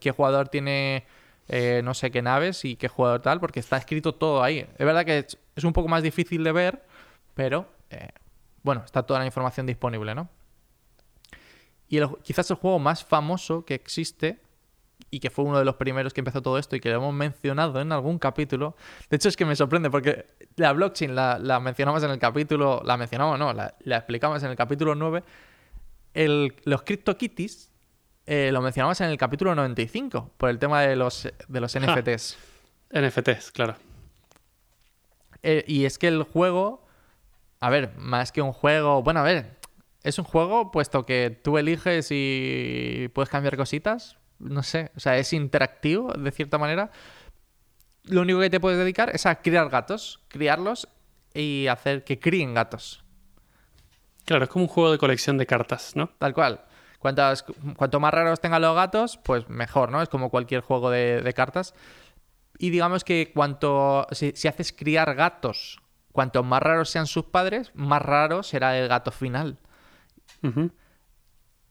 qué 0.00 0.10
jugador 0.10 0.48
tiene 0.48 1.04
eh, 1.48 1.82
no 1.84 1.94
sé 1.94 2.10
qué 2.10 2.22
naves 2.22 2.64
y 2.64 2.76
qué 2.76 2.88
jugador 2.88 3.20
tal, 3.20 3.40
porque 3.40 3.60
está 3.60 3.76
escrito 3.76 4.14
todo 4.14 4.42
ahí. 4.42 4.60
Es 4.78 4.86
verdad 4.86 5.04
que 5.04 5.26
es, 5.54 5.64
un 5.64 5.72
poco 5.72 5.88
más 5.88 6.02
difícil 6.02 6.42
de 6.44 6.52
ver, 6.52 6.82
pero 7.34 7.66
eh, 7.90 8.08
bueno, 8.62 8.82
está 8.84 9.02
toda 9.02 9.20
la 9.20 9.26
información 9.26 9.66
disponible, 9.66 10.14
¿no? 10.14 10.28
Y 11.88 11.98
el- 11.98 12.08
quizás 12.22 12.50
el 12.50 12.56
juego 12.56 12.78
más 12.78 13.04
famoso 13.04 13.64
que 13.64 13.74
existe 13.74 14.40
y 15.10 15.20
que 15.20 15.30
fue 15.30 15.44
uno 15.44 15.58
de 15.58 15.64
los 15.64 15.76
primeros 15.76 16.14
que 16.14 16.20
empezó 16.20 16.40
todo 16.40 16.58
esto 16.58 16.74
y 16.76 16.80
que 16.80 16.88
lo 16.88 16.96
hemos 16.96 17.12
mencionado 17.12 17.80
en 17.80 17.92
algún 17.92 18.18
capítulo. 18.18 18.76
De 19.10 19.16
hecho, 19.16 19.28
es 19.28 19.36
que 19.36 19.44
me 19.44 19.56
sorprende 19.56 19.90
porque 19.90 20.26
la 20.56 20.72
blockchain 20.72 21.14
la, 21.14 21.60
mencionamos 21.60 22.02
en 22.02 22.10
el 22.10 22.18
capítulo, 22.18 22.82
la 22.84 22.96
mencionamos, 22.96 23.38
no, 23.38 23.52
la, 23.52 23.74
la 23.80 23.96
explicamos 23.96 24.42
en 24.42 24.50
el 24.50 24.56
capítulo 24.56 24.94
9. 24.94 25.22
El, 26.14 26.54
los 26.64 26.82
CryptoKitties 26.82 27.70
eh, 28.26 28.50
lo 28.52 28.60
mencionamos 28.60 29.00
en 29.00 29.08
el 29.08 29.18
capítulo 29.18 29.54
95 29.54 30.32
por 30.36 30.50
el 30.50 30.58
tema 30.58 30.82
de 30.82 30.96
los, 30.96 31.28
de 31.48 31.60
los 31.60 31.78
NFTs. 31.78 32.38
NFTs, 32.92 33.50
claro. 33.52 33.74
Eh, 35.42 35.64
y 35.66 35.84
es 35.84 35.98
que 35.98 36.08
el 36.08 36.22
juego, 36.22 36.86
a 37.60 37.70
ver, 37.70 37.92
más 37.96 38.30
que 38.30 38.42
un 38.42 38.52
juego, 38.52 39.02
bueno, 39.02 39.20
a 39.20 39.24
ver, 39.24 39.58
es 40.04 40.18
un 40.18 40.24
juego 40.24 40.70
puesto 40.70 41.04
que 41.04 41.36
tú 41.42 41.58
eliges 41.58 42.08
y 42.10 43.10
puedes 43.12 43.28
cambiar 43.28 43.56
cositas, 43.56 44.18
no 44.38 44.62
sé, 44.62 44.90
o 44.96 45.00
sea, 45.00 45.18
es 45.18 45.32
interactivo 45.32 46.12
de 46.12 46.30
cierta 46.30 46.58
manera. 46.58 46.90
Lo 48.04 48.22
único 48.22 48.40
que 48.40 48.50
te 48.50 48.60
puedes 48.60 48.78
dedicar 48.78 49.10
es 49.10 49.26
a 49.26 49.36
criar 49.36 49.68
gatos, 49.68 50.20
criarlos 50.28 50.88
y 51.34 51.66
hacer 51.68 52.04
que 52.04 52.18
críen 52.18 52.54
gatos, 52.54 53.04
Claro, 54.24 54.44
es 54.44 54.50
como 54.50 54.64
un 54.64 54.68
juego 54.68 54.92
de 54.92 54.98
colección 54.98 55.38
de 55.38 55.46
cartas, 55.46 55.96
¿no? 55.96 56.08
tal 56.18 56.34
cual. 56.34 56.64
Cuantas, 56.98 57.44
cuanto 57.76 57.98
más 57.98 58.14
raros 58.14 58.40
tengan 58.40 58.62
los 58.62 58.76
gatos, 58.76 59.18
pues 59.24 59.48
mejor, 59.48 59.90
¿no? 59.90 60.00
Es 60.00 60.08
como 60.08 60.30
cualquier 60.30 60.60
juego 60.60 60.88
de, 60.88 61.20
de 61.20 61.32
cartas. 61.32 61.74
Y 62.58 62.70
digamos 62.70 63.02
que 63.02 63.32
cuanto. 63.34 64.06
Si, 64.12 64.32
si 64.36 64.46
haces 64.46 64.72
criar 64.72 65.16
gatos, 65.16 65.80
cuanto 66.12 66.44
más 66.44 66.62
raros 66.62 66.90
sean 66.90 67.08
sus 67.08 67.24
padres, 67.24 67.72
más 67.74 68.02
raro 68.02 68.44
será 68.44 68.78
el 68.78 68.86
gato 68.86 69.10
final. 69.10 69.58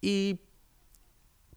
Y 0.01 0.41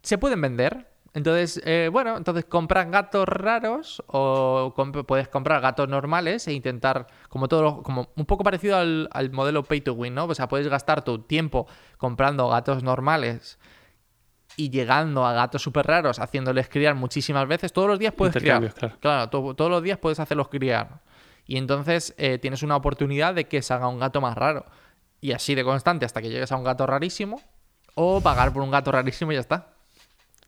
se 0.02 0.18
pueden 0.18 0.40
vender. 0.40 0.93
Entonces, 1.14 1.62
eh, 1.64 1.88
bueno, 1.92 2.16
entonces 2.16 2.44
compras 2.44 2.90
gatos 2.90 3.26
raros 3.28 4.02
o 4.08 4.74
comp- 4.76 5.06
puedes 5.06 5.28
comprar 5.28 5.60
gatos 5.60 5.88
normales 5.88 6.46
e 6.48 6.52
intentar, 6.52 7.06
como 7.28 7.46
todo, 7.46 7.62
lo- 7.62 7.82
como 7.84 8.08
un 8.16 8.26
poco 8.26 8.42
parecido 8.42 8.76
al, 8.76 9.08
al 9.12 9.30
modelo 9.30 9.62
pay 9.62 9.80
to 9.80 9.92
win, 9.94 10.14
¿no? 10.14 10.24
O 10.24 10.34
sea, 10.34 10.48
puedes 10.48 10.66
gastar 10.66 11.04
tu 11.04 11.20
tiempo 11.20 11.68
comprando 11.98 12.48
gatos 12.48 12.82
normales 12.82 13.60
y 14.56 14.70
llegando 14.70 15.24
a 15.24 15.32
gatos 15.32 15.62
súper 15.62 15.86
raros, 15.86 16.18
haciéndoles 16.18 16.68
criar 16.68 16.94
muchísimas 16.96 17.46
veces. 17.46 17.72
Todos 17.72 17.86
los 17.88 17.98
días 17.98 18.12
puedes 18.12 18.34
criar. 18.42 18.60
Claro. 19.00 19.30
to- 19.30 19.54
todos 19.54 19.70
los 19.70 19.82
días 19.84 19.98
puedes 19.98 20.18
hacerlos 20.18 20.48
criar. 20.48 21.00
Y 21.46 21.58
entonces 21.58 22.14
eh, 22.18 22.38
tienes 22.38 22.62
una 22.64 22.74
oportunidad 22.74 23.34
de 23.34 23.44
que 23.46 23.62
salga 23.62 23.86
un 23.86 24.00
gato 24.00 24.20
más 24.20 24.36
raro. 24.36 24.64
Y 25.20 25.30
así 25.32 25.54
de 25.54 25.62
constante 25.62 26.04
hasta 26.06 26.20
que 26.20 26.28
llegues 26.30 26.50
a 26.50 26.56
un 26.56 26.64
gato 26.64 26.86
rarísimo. 26.86 27.40
O 27.94 28.20
pagar 28.20 28.52
por 28.52 28.62
un 28.62 28.70
gato 28.72 28.90
rarísimo 28.90 29.30
y 29.30 29.36
ya 29.36 29.40
está. 29.40 29.73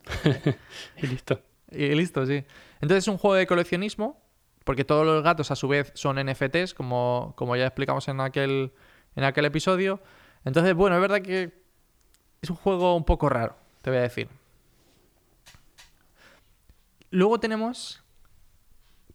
Y 1.02 1.06
listo. 1.06 1.40
Y 1.70 1.88
listo, 1.94 2.24
sí. 2.26 2.44
Entonces 2.80 3.04
es 3.04 3.08
un 3.08 3.18
juego 3.18 3.34
de 3.34 3.46
coleccionismo, 3.46 4.22
porque 4.64 4.84
todos 4.84 5.04
los 5.04 5.22
gatos 5.22 5.50
a 5.50 5.56
su 5.56 5.68
vez 5.68 5.90
son 5.94 6.16
NFTs, 6.24 6.74
como, 6.74 7.34
como 7.36 7.56
ya 7.56 7.66
explicamos 7.66 8.06
en 8.08 8.20
aquel, 8.20 8.72
en 9.16 9.24
aquel 9.24 9.44
episodio. 9.46 10.00
Entonces, 10.44 10.74
bueno, 10.74 10.96
es 10.96 11.02
verdad 11.02 11.22
que 11.22 11.62
es 12.40 12.50
un 12.50 12.56
juego 12.56 12.94
un 12.96 13.04
poco 13.04 13.28
raro, 13.28 13.56
te 13.82 13.90
voy 13.90 13.98
a 13.98 14.02
decir. 14.02 14.28
Luego 17.10 17.38
tenemos, 17.40 18.02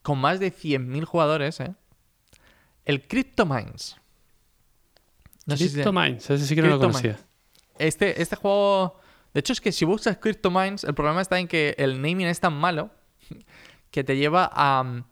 con 0.02 0.18
más 0.20 0.40
de 0.40 0.52
100.000 0.52 1.04
jugadores, 1.06 1.60
¿eh? 1.60 1.74
el 2.86 3.08
CryptoMines. 3.08 3.98
No 5.46 5.58
sé 5.58 5.68
si- 5.68 5.74
CryptoMines, 5.74 6.30
ese 6.30 6.46
sí 6.46 6.56
que 6.56 6.62
no 6.62 6.70
lo 6.70 6.80
conocía. 6.80 7.20
este, 7.78 8.22
este 8.22 8.36
juego. 8.36 9.00
De 9.34 9.40
hecho, 9.40 9.54
es 9.54 9.62
que 9.62 9.72
si 9.72 9.86
buscas 9.86 10.18
CryptoMines, 10.18 10.84
el 10.84 10.94
problema 10.94 11.22
está 11.22 11.40
en 11.40 11.48
que 11.48 11.76
el 11.78 12.02
naming 12.02 12.28
es 12.28 12.40
tan 12.40 12.54
malo 12.54 12.90
que 13.92 14.04
te 14.04 14.18
lleva 14.18 14.50
a. 14.52 15.04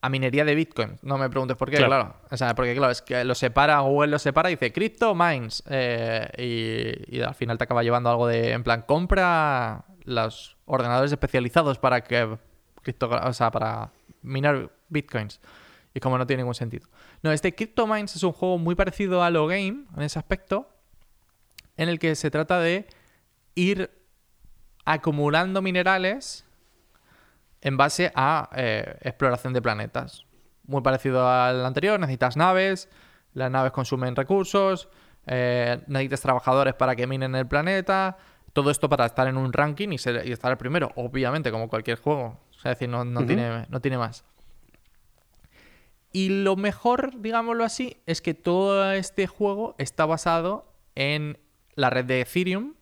a 0.00 0.08
minería 0.08 0.44
de 0.44 0.54
Bitcoin. 0.54 0.98
No 1.02 1.18
me 1.18 1.28
preguntes 1.28 1.56
por 1.56 1.70
qué, 1.70 1.78
claro. 1.78 1.90
Claro. 1.90 2.16
O 2.30 2.36
sea, 2.36 2.54
porque 2.54 2.74
claro, 2.74 2.92
es 2.92 3.02
que 3.02 3.24
lo 3.24 3.34
separa, 3.34 3.80
Google 3.80 4.12
lo 4.12 4.18
separa 4.18 4.50
y 4.50 4.54
dice 4.54 4.72
CryptoMines. 4.72 5.64
eh, 5.68 6.28
y, 7.08 7.16
y 7.16 7.20
al 7.22 7.34
final 7.34 7.58
te 7.58 7.64
acaba 7.64 7.82
llevando 7.82 8.10
algo 8.10 8.26
de. 8.26 8.52
En 8.52 8.62
plan, 8.62 8.82
compra 8.82 9.84
los 10.04 10.56
ordenadores 10.66 11.10
especializados 11.12 11.78
para 11.78 12.02
que 12.02 12.38
o 13.00 13.32
sea, 13.32 13.50
para 13.50 13.90
minar 14.22 14.70
bitcoins. 14.88 15.40
Y 15.94 16.00
como 16.00 16.18
no 16.18 16.26
tiene 16.26 16.42
ningún 16.42 16.54
sentido. 16.54 16.88
No, 17.22 17.32
este 17.32 17.54
CryptoMines 17.54 18.16
es 18.16 18.22
un 18.22 18.32
juego 18.32 18.58
muy 18.58 18.74
parecido 18.74 19.22
a 19.22 19.30
Lo 19.30 19.46
Game 19.46 19.86
en 19.96 20.02
ese 20.02 20.18
aspecto, 20.18 20.68
en 21.76 21.88
el 21.88 21.98
que 21.98 22.14
se 22.14 22.30
trata 22.30 22.58
de 22.60 22.86
ir 23.54 23.90
acumulando 24.84 25.62
minerales 25.62 26.44
en 27.60 27.76
base 27.76 28.12
a 28.14 28.50
eh, 28.54 28.96
exploración 29.02 29.52
de 29.52 29.62
planetas. 29.62 30.24
Muy 30.64 30.82
parecido 30.82 31.28
al 31.28 31.64
anterior, 31.64 31.98
necesitas 31.98 32.36
naves, 32.36 32.88
las 33.34 33.50
naves 33.50 33.72
consumen 33.72 34.14
recursos, 34.16 34.88
eh, 35.26 35.80
necesitas 35.86 36.20
trabajadores 36.20 36.74
para 36.74 36.94
que 36.94 37.06
minen 37.06 37.34
el 37.34 37.46
planeta, 37.46 38.16
todo 38.52 38.70
esto 38.70 38.88
para 38.88 39.06
estar 39.06 39.26
en 39.26 39.36
un 39.36 39.52
ranking 39.52 39.90
y, 39.90 39.98
ser- 39.98 40.26
y 40.26 40.32
estar 40.32 40.50
el 40.50 40.56
primero, 40.58 40.92
obviamente, 40.96 41.50
como 41.50 41.68
cualquier 41.68 41.98
juego. 41.98 42.40
O 42.50 42.58
sea, 42.58 42.72
es 42.72 42.78
decir, 42.78 42.88
no, 42.88 43.04
no 43.04 43.26
tiene, 43.26 43.66
no 43.68 43.80
tiene 43.80 43.98
más. 43.98 44.24
Y 46.12 46.42
lo 46.42 46.56
mejor, 46.56 47.20
digámoslo 47.20 47.64
así, 47.64 48.00
es 48.06 48.22
que 48.22 48.32
todo 48.32 48.92
este 48.92 49.26
juego 49.26 49.74
está 49.78 50.06
basado 50.06 50.72
en 50.94 51.38
la 51.76 51.88
red 51.90 52.04
de 52.04 52.20
Ethereum. 52.22 52.74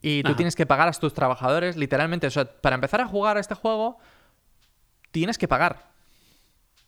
Y 0.00 0.22
tú 0.22 0.28
Ajá. 0.30 0.36
tienes 0.36 0.56
que 0.56 0.66
pagar 0.66 0.88
a 0.88 0.92
tus 0.92 1.14
trabajadores, 1.14 1.76
literalmente. 1.76 2.26
O 2.26 2.30
sea, 2.30 2.44
para 2.44 2.74
empezar 2.74 3.00
a 3.00 3.06
jugar 3.06 3.36
a 3.36 3.40
este 3.40 3.54
juego, 3.54 3.98
tienes 5.10 5.38
que 5.38 5.48
pagar. 5.48 5.90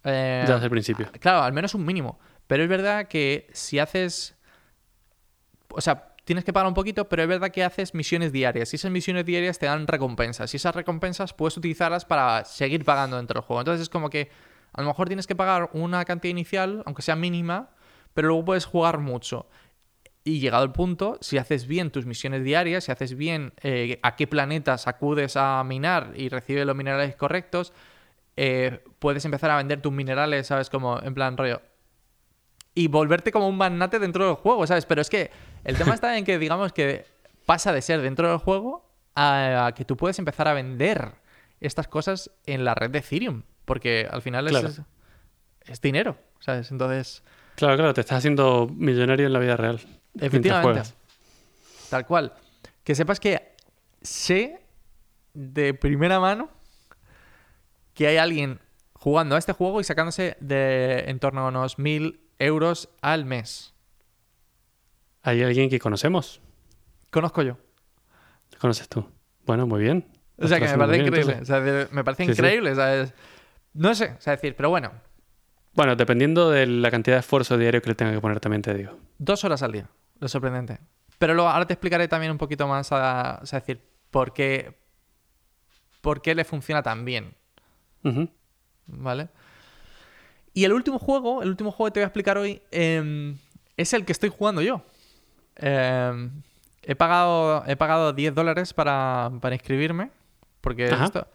Eh, 0.05 0.45
Ya 0.47 0.55
desde 0.55 0.67
el 0.67 0.71
principio. 0.71 1.09
Claro, 1.21 1.43
al 1.43 1.53
menos 1.53 1.75
un 1.75 1.85
mínimo. 1.85 2.19
Pero 2.47 2.63
es 2.63 2.69
verdad 2.69 3.09
que 3.09 3.49
si 3.53 3.79
haces. 3.79 4.37
O 5.71 5.81
sea, 5.81 6.15
tienes 6.25 6.45
que 6.45 6.53
pagar 6.53 6.67
un 6.69 6.75
poquito, 6.75 7.09
pero 7.09 7.23
es 7.23 7.29
verdad 7.29 7.51
que 7.51 7.65
haces 7.65 7.95
misiones 7.95 8.33
diarias. 8.33 8.73
Y 8.73 8.77
esas 8.77 8.91
misiones 8.91 9.25
diarias 9.25 9.59
te 9.59 9.67
dan 9.67 9.87
recompensas. 9.87 10.53
Y 10.53 10.59
esas 10.59 10.75
recompensas 10.75 11.33
puedes 11.33 11.57
utilizarlas 11.57 12.05
para 12.05 12.45
seguir 12.45 12.85
pagando 12.85 13.17
dentro 13.17 13.41
del 13.41 13.47
juego. 13.47 13.61
Entonces 13.63 13.83
es 13.83 13.89
como 13.89 14.11
que 14.11 14.31
a 14.73 14.83
lo 14.83 14.89
mejor 14.89 15.09
tienes 15.09 15.27
que 15.27 15.35
pagar 15.35 15.71
una 15.73 16.05
cantidad 16.05 16.31
inicial, 16.31 16.83
aunque 16.85 17.03
sea 17.03 17.17
mínima, 17.17 17.71
pero 18.13 18.29
luego 18.29 18.45
puedes 18.45 18.65
jugar 18.67 18.99
mucho. 18.99 19.47
Y 20.29 20.41
llegado 20.41 20.65
el 20.65 20.73
punto, 20.73 21.19
si 21.21 21.39
haces 21.39 21.69
bien 21.69 21.93
tus 21.93 22.05
misiones 22.05 22.43
diarias, 22.43 22.83
si 22.83 22.91
haces 22.91 23.17
bien 23.17 23.53
eh, 23.63 24.01
a 24.03 24.17
qué 24.17 24.27
planetas 24.27 24.89
acudes 24.89 25.37
a 25.37 25.63
minar 25.63 26.15
y 26.17 26.29
recibes 26.31 26.67
los 26.67 26.75
minerales 26.75 27.15
correctos, 27.15 27.73
eh, 28.37 28.83
puedes 28.99 29.25
empezar 29.25 29.53
a 29.53 29.57
vender 29.57 29.81
tus 29.81 29.93
minerales, 29.93 30.49
¿sabes? 30.49 30.69
Como 30.69 31.01
en 31.01 31.15
plan 31.15 31.37
rollo. 31.37 31.63
Y 32.75 32.89
volverte 32.89 33.31
como 33.31 33.49
un 33.49 33.57
magnate 33.57 34.01
dentro 34.01 34.27
del 34.27 34.35
juego, 34.35 34.67
¿sabes? 34.67 34.85
Pero 34.85 35.01
es 35.01 35.09
que 35.09 35.31
el 35.63 35.79
tema 35.79 35.95
está 35.95 36.19
en 36.19 36.25
que, 36.25 36.39
digamos, 36.41 36.73
que 36.73 37.05
pasa 37.47 37.73
de 37.73 37.81
ser 37.81 38.03
dentro 38.03 38.29
del 38.29 38.39
juego 38.39 38.85
a, 39.15 39.67
a 39.67 39.75
que 39.77 39.85
tú 39.85 39.97
puedes 39.97 40.19
empezar 40.19 40.49
a 40.49 40.55
vender 40.55 41.13
estas 41.61 41.87
cosas 41.87 42.33
en 42.47 42.65
la 42.65 42.75
red 42.75 42.91
de 42.91 42.99
Ethereum. 42.99 43.43
Porque 43.65 44.09
al 44.11 44.23
final 44.23 44.49
Claro. 44.49 44.67
es, 44.71 44.83
es 45.67 45.81
dinero, 45.81 46.19
¿sabes? 46.41 46.73
Entonces, 46.73 47.23
Claro, 47.55 47.77
claro, 47.77 47.95
te 47.95 48.01
estás 48.03 48.19
haciendo 48.19 48.69
millonario 48.75 49.27
en 49.29 49.33
la 49.33 49.39
vida 49.39 49.57
real. 49.57 49.81
Efectivamente. 50.21 50.83
Tal 51.91 52.07
cual. 52.07 52.33
Que 52.85 52.95
sepas 52.95 53.21
que 53.21 53.53
sé 54.03 54.61
de 55.35 55.75
primera 55.75 56.21
mano 56.21 56.49
que 57.95 58.07
hay 58.09 58.17
alguien 58.17 58.61
jugando 58.95 59.37
a 59.37 59.39
este 59.39 59.53
juego 59.53 59.81
y 59.81 59.85
sacándose 59.85 60.37
de 60.41 61.05
en 61.09 61.19
torno 61.19 61.43
a 61.47 61.49
unos 61.49 61.79
mil 61.79 62.21
euros 62.39 62.89
al 63.03 63.25
mes. 63.25 63.73
¿Hay 65.23 65.43
alguien 65.43 65.69
que 65.71 65.79
conocemos? 65.79 66.41
Conozco 67.11 67.43
yo. 67.43 67.57
¿Conoces 68.61 68.89
tú? 68.89 69.09
Bueno, 69.45 69.67
muy 69.67 69.81
bien. 69.83 70.07
O 70.39 70.47
sea, 70.49 70.59
que 70.61 70.67
me 70.69 70.77
parece 70.79 70.93
bien, 70.99 71.07
increíble. 71.07 71.33
entonces. 71.33 71.43
O 71.43 71.47
sea, 71.47 71.61
de- 71.61 71.89
me 71.91 72.05
parece 72.05 72.25
Sí, 72.25 72.27
sí. 72.27 72.33
increíble, 72.33 72.75
¿sabes? 72.75 73.15
No 73.75 73.95
sé, 73.95 74.15
o 74.19 74.21
sea, 74.21 74.35
decir, 74.35 74.55
pero 74.57 74.71
bueno, 74.71 74.93
Bueno, 75.75 75.95
dependiendo 75.95 76.51
de 76.51 76.67
la 76.67 76.91
cantidad 76.91 77.17
de 77.17 77.21
esfuerzo 77.21 77.59
diario 77.59 77.83
que 77.83 77.91
le 77.91 77.95
tenga 77.95 78.13
que 78.13 78.21
poner, 78.21 78.41
también 78.41 78.63
te 78.63 78.73
digo. 78.75 78.99
dos 79.19 79.45
horas 79.45 79.63
al 79.63 79.73
día. 79.73 79.89
Lo 80.19 80.29
sorprendente. 80.29 80.79
Pero 81.19 81.35
luego, 81.35 81.49
ahora 81.49 81.67
te 81.67 81.73
explicaré 81.75 82.09
también 82.09 82.33
un 82.33 82.39
poquito 82.39 82.67
más, 82.69 82.91
a, 82.93 83.41
o 83.43 83.47
sea, 83.47 83.61
decir, 83.61 83.81
por 84.11 84.33
qué, 84.33 84.79
por 86.01 86.21
qué 86.23 86.35
le 86.35 86.45
funciona 86.45 86.83
tan 86.83 87.05
bien. 87.05 87.35
¿Vale? 88.87 89.29
Y 90.53 90.65
el 90.65 90.73
último 90.73 90.99
juego, 90.99 91.43
el 91.43 91.49
último 91.51 91.71
juego 91.73 91.87
que 91.91 91.95
te 91.95 92.01
voy 92.01 92.05
a 92.05 92.07
explicar 92.07 92.39
hoy, 92.39 92.63
eh, 92.71 93.35
es 93.77 93.93
el 93.93 94.05
que 94.05 94.13
estoy 94.13 94.31
jugando 94.31 94.63
yo. 94.63 94.83
Eh, 95.57 96.31
he, 96.83 96.95
pagado, 96.95 97.65
he 97.67 97.77
pagado 97.77 98.13
10 98.13 98.35
dólares 98.35 98.73
para, 98.73 99.31
para 99.41 99.55
inscribirme. 99.55 100.11
Porque 100.61 100.89
esto. 101.05 101.27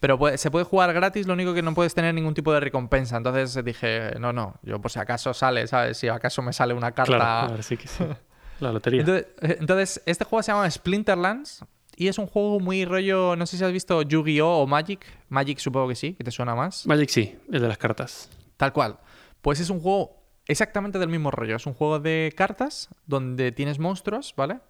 Pero 0.00 0.16
puede- 0.16 0.38
se 0.38 0.50
puede 0.50 0.64
jugar 0.64 0.92
gratis, 0.92 1.26
lo 1.26 1.32
único 1.32 1.54
que 1.54 1.62
no 1.62 1.74
puedes 1.74 1.92
tener 1.94 2.14
ningún 2.14 2.34
tipo 2.34 2.52
de 2.52 2.60
recompensa. 2.60 3.16
Entonces 3.16 3.64
dije, 3.64 4.12
no, 4.20 4.32
no, 4.32 4.54
yo 4.62 4.80
por 4.80 4.90
si 4.92 4.98
acaso 5.00 5.34
sale, 5.34 5.66
¿sabes? 5.66 5.98
Si 5.98 6.06
acaso 6.08 6.40
me 6.42 6.52
sale 6.52 6.72
una 6.74 6.92
carta. 6.92 7.16
Claro, 7.16 7.50
ahora 7.50 7.62
sí 7.62 7.76
que 7.76 7.88
sí. 7.88 8.04
La 8.60 8.72
lotería. 8.72 9.00
Entonces, 9.00 9.26
eh, 9.40 9.56
entonces, 9.60 10.02
este 10.06 10.24
juego 10.24 10.42
se 10.42 10.52
llama 10.52 10.70
Splinterlands 10.70 11.64
y 11.96 12.08
es 12.08 12.18
un 12.18 12.26
juego 12.26 12.60
muy 12.60 12.84
rollo, 12.84 13.34
no 13.34 13.44
sé 13.46 13.58
si 13.58 13.64
has 13.64 13.72
visto 13.72 14.02
Yu-Gi-Oh 14.02 14.62
o 14.62 14.66
Magic. 14.66 15.04
Magic 15.28 15.58
supongo 15.58 15.88
que 15.88 15.96
sí, 15.96 16.14
que 16.14 16.22
te 16.22 16.30
suena 16.30 16.54
más. 16.54 16.86
Magic 16.86 17.08
sí, 17.08 17.36
el 17.50 17.60
de 17.60 17.68
las 17.68 17.78
cartas. 17.78 18.30
Tal 18.56 18.72
cual. 18.72 18.98
Pues 19.42 19.58
es 19.60 19.68
un 19.68 19.80
juego 19.80 20.22
exactamente 20.46 20.98
del 20.98 21.08
mismo 21.08 21.30
rollo. 21.30 21.56
Es 21.56 21.66
un 21.66 21.74
juego 21.74 21.98
de 21.98 22.32
cartas 22.36 22.88
donde 23.06 23.50
tienes 23.50 23.78
monstruos, 23.78 24.32
¿vale? 24.36 24.60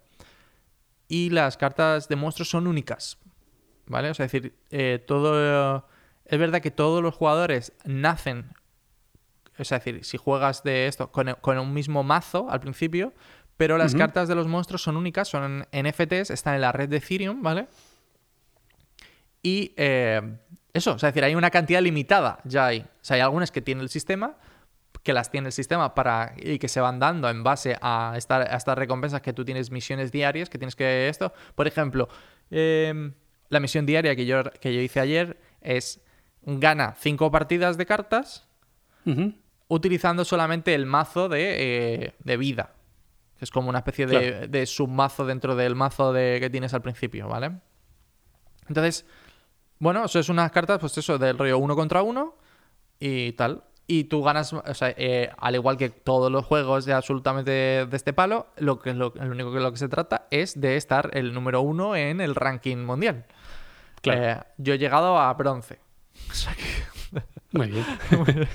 Y 1.07 1.29
las 1.29 1.57
cartas 1.57 2.07
de 2.07 2.15
monstruos 2.15 2.49
son 2.49 2.67
únicas, 2.67 3.17
¿vale? 3.85 4.09
O 4.09 4.13
sea, 4.13 4.25
es 4.25 4.31
decir, 4.31 4.55
eh, 4.69 5.03
todo... 5.05 5.87
es 6.25 6.39
verdad 6.39 6.61
que 6.61 6.71
todos 6.71 7.01
los 7.03 7.15
jugadores 7.15 7.73
nacen... 7.85 8.53
O 9.57 9.63
sea, 9.65 9.77
es 9.77 9.85
decir, 9.85 10.05
si 10.05 10.17
juegas 10.17 10.63
de 10.63 10.87
esto 10.87 11.11
con, 11.11 11.35
con 11.41 11.57
un 11.59 11.73
mismo 11.73 12.01
mazo 12.03 12.49
al 12.49 12.61
principio, 12.61 13.13
pero 13.59 13.77
las 13.77 13.93
cartas 13.99 14.29
de 14.29 14.35
los 14.35 14.47
monstruos 14.47 14.81
son 14.81 14.95
únicas, 14.95 15.27
son 15.27 15.67
NFTs, 15.73 16.29
están 16.31 16.55
en 16.55 16.61
la 16.61 16.71
red 16.71 16.87
de 16.87 16.95
Ethereum, 16.97 17.43
¿vale? 17.43 17.67
Y 19.41 19.73
eh, 19.77 20.21
eso, 20.73 20.93
o 20.93 20.97
sea, 20.99 21.09
es 21.09 21.13
decir, 21.15 21.25
hay 21.25 21.35
una 21.35 21.49
cantidad 21.49 21.81
limitada 21.81 22.39
ya 22.45 22.67
hay. 22.67 22.79
O 22.79 22.85
sea, 23.01 23.15
hay 23.15 23.21
algunas 23.21 23.51
que 23.51 23.61
tiene 23.61 23.81
el 23.81 23.89
sistema, 23.89 24.35
que 25.03 25.11
las 25.13 25.29
tiene 25.29 25.47
el 25.47 25.51
sistema 25.53 25.93
para 25.93 26.33
y 26.37 26.57
que 26.57 26.67
se 26.69 26.79
van 26.81 26.99
dando 26.99 27.29
en 27.29 27.43
base 27.43 27.77
a, 27.81 28.13
esta- 28.17 28.37
a 28.53 28.55
estas 28.57 28.77
recompensas 28.77 29.21
que 29.21 29.33
tú 29.33 29.43
tienes 29.45 29.71
misiones 29.71 30.11
diarias, 30.11 30.49
que 30.49 30.57
tienes 30.57 30.75
que 30.75 31.09
esto. 31.09 31.33
Por 31.55 31.67
ejemplo, 31.67 32.07
eh, 32.51 33.11
la 33.49 33.59
misión 33.59 33.85
diaria 33.85 34.15
que 34.15 34.25
yo, 34.25 34.43
que 34.61 34.73
yo 34.73 34.79
hice 34.81 34.99
ayer 35.01 35.37
es 35.61 36.01
gana 36.43 36.95
cinco 36.97 37.29
partidas 37.29 37.77
de 37.77 37.85
cartas 37.85 38.47
utilizando 39.67 40.23
solamente 40.23 40.73
el 40.75 40.85
mazo 40.85 41.27
de, 41.29 41.55
eh, 42.05 42.13
de 42.23 42.37
vida. 42.37 42.73
Que 43.39 43.45
es 43.45 43.51
como 43.51 43.69
una 43.69 43.79
especie 43.79 44.05
de, 44.05 44.31
Claro. 44.31 44.47
de 44.49 44.65
submazo 44.65 45.25
dentro 45.25 45.55
del 45.55 45.73
mazo 45.75 46.13
de, 46.13 46.37
que 46.39 46.49
tienes 46.49 46.73
al 46.73 46.81
principio, 46.81 47.27
¿vale? 47.27 47.51
Entonces, 48.67 49.05
bueno, 49.79 50.05
eso 50.05 50.19
es 50.19 50.29
unas 50.29 50.51
cartas, 50.51 50.77
pues 50.79 50.97
eso, 50.97 51.17
del 51.17 51.37
rollo 51.37 51.57
uno 51.57 51.75
contra 51.75 52.01
uno 52.03 52.35
y 52.99 53.31
tal. 53.33 53.63
Y 53.87 54.03
tú 54.03 54.21
ganas, 54.21 54.53
o 54.53 54.73
sea, 54.75 54.93
eh, 54.97 55.31
al 55.39 55.55
igual 55.55 55.75
que 55.77 55.89
todos 55.89 56.31
los 56.31 56.45
juegos 56.45 56.85
de 56.85 56.93
absolutamente 56.93 57.49
de 57.87 57.89
este 57.97 58.13
palo, 58.13 58.47
lo 58.57 58.77
que 58.77 58.93
lo, 58.93 59.13
lo 59.15 59.31
único 59.31 59.51
que 59.51 59.59
lo 59.59 59.71
que 59.71 59.77
se 59.79 59.87
trata 59.89 60.27
es 60.29 60.59
de 60.61 60.75
estar 60.77 61.09
el 61.13 61.33
número 61.33 61.61
uno 61.61 61.95
en 61.95 62.21
el 62.21 62.35
ranking 62.35 62.77
mundial. 62.77 63.25
Claro. 64.01 64.21
Eh, 64.23 64.43
yo 64.57 64.73
he 64.75 64.77
llegado 64.77 65.17
a 65.17 65.33
bronce. 65.33 65.79
O 66.29 66.33
sea 66.33 66.53
que- 66.53 66.78
Muy 67.51 67.67
bien. 67.67 67.85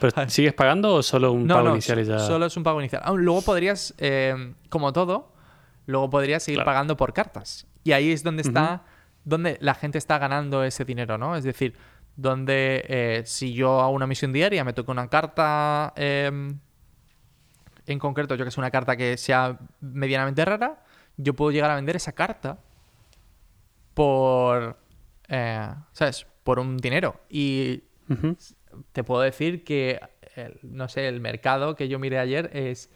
¿Pero 0.00 0.28
sigues 0.30 0.54
pagando 0.54 0.94
o 0.94 1.02
solo 1.02 1.32
un 1.32 1.46
No, 1.46 1.54
pago 1.54 1.66
no, 1.68 1.72
inicial 1.74 2.00
y 2.00 2.04
ya? 2.04 2.18
solo 2.20 2.46
es 2.46 2.56
un 2.56 2.62
pago 2.62 2.80
inicial. 2.80 3.02
Ah, 3.04 3.12
luego 3.14 3.42
podrías, 3.42 3.94
eh, 3.98 4.54
como 4.68 4.92
todo, 4.92 5.32
luego 5.86 6.08
podrías 6.10 6.42
seguir 6.42 6.58
Claro. 6.58 6.66
pagando 6.70 6.96
por 6.96 7.12
cartas. 7.12 7.66
Y 7.84 7.92
ahí 7.92 8.10
es 8.12 8.22
donde 8.22 8.42
está, 8.42 8.82
donde 9.24 9.58
la 9.60 9.74
gente 9.74 9.98
está 9.98 10.18
ganando 10.18 10.64
ese 10.64 10.84
dinero, 10.84 11.18
¿no? 11.18 11.36
Es 11.36 11.44
decir, 11.44 11.76
donde 12.16 12.84
eh, 12.88 13.22
si 13.26 13.52
yo 13.54 13.80
hago 13.80 13.90
una 13.92 14.06
misión 14.06 14.32
diaria, 14.32 14.64
me 14.64 14.72
toca 14.72 14.92
una 14.92 15.08
carta 15.08 15.92
eh, 15.96 16.54
en 17.86 17.98
concreto, 17.98 18.34
yo 18.34 18.44
que 18.44 18.50
sé, 18.50 18.60
una 18.60 18.70
carta 18.70 18.96
que 18.96 19.16
sea 19.16 19.58
medianamente 19.80 20.44
rara, 20.44 20.82
yo 21.16 21.34
puedo 21.34 21.50
llegar 21.50 21.70
a 21.70 21.74
vender 21.76 21.96
esa 21.96 22.12
carta 22.12 22.58
por, 23.94 24.76
eh, 25.28 25.68
¿sabes? 25.92 26.26
Por 26.42 26.58
un 26.58 26.76
dinero. 26.78 27.20
Y 27.28 27.84
te 28.92 29.04
puedo 29.04 29.22
decir 29.22 29.64
que, 29.64 30.00
el- 30.36 30.58
no 30.62 30.88
sé, 30.88 31.08
el 31.08 31.20
mercado 31.20 31.74
que 31.76 31.88
yo 31.88 31.98
miré 31.98 32.18
ayer 32.18 32.50
es... 32.54 32.90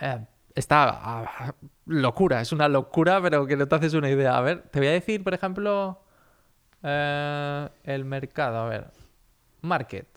eh, 0.00 0.26
está 0.54 0.88
ah, 0.90 1.54
locura, 1.86 2.40
es 2.40 2.52
una 2.52 2.68
locura, 2.68 3.20
pero 3.22 3.46
que 3.46 3.56
no 3.56 3.68
te 3.68 3.74
haces 3.76 3.94
una 3.94 4.10
idea. 4.10 4.36
A 4.36 4.40
ver, 4.40 4.62
te 4.70 4.80
voy 4.80 4.88
a 4.88 4.92
decir, 4.92 5.22
por 5.22 5.34
ejemplo, 5.34 6.00
eh, 6.82 7.68
el 7.84 8.04
mercado, 8.04 8.58
a 8.58 8.68
ver, 8.68 8.90
market. 9.62 10.08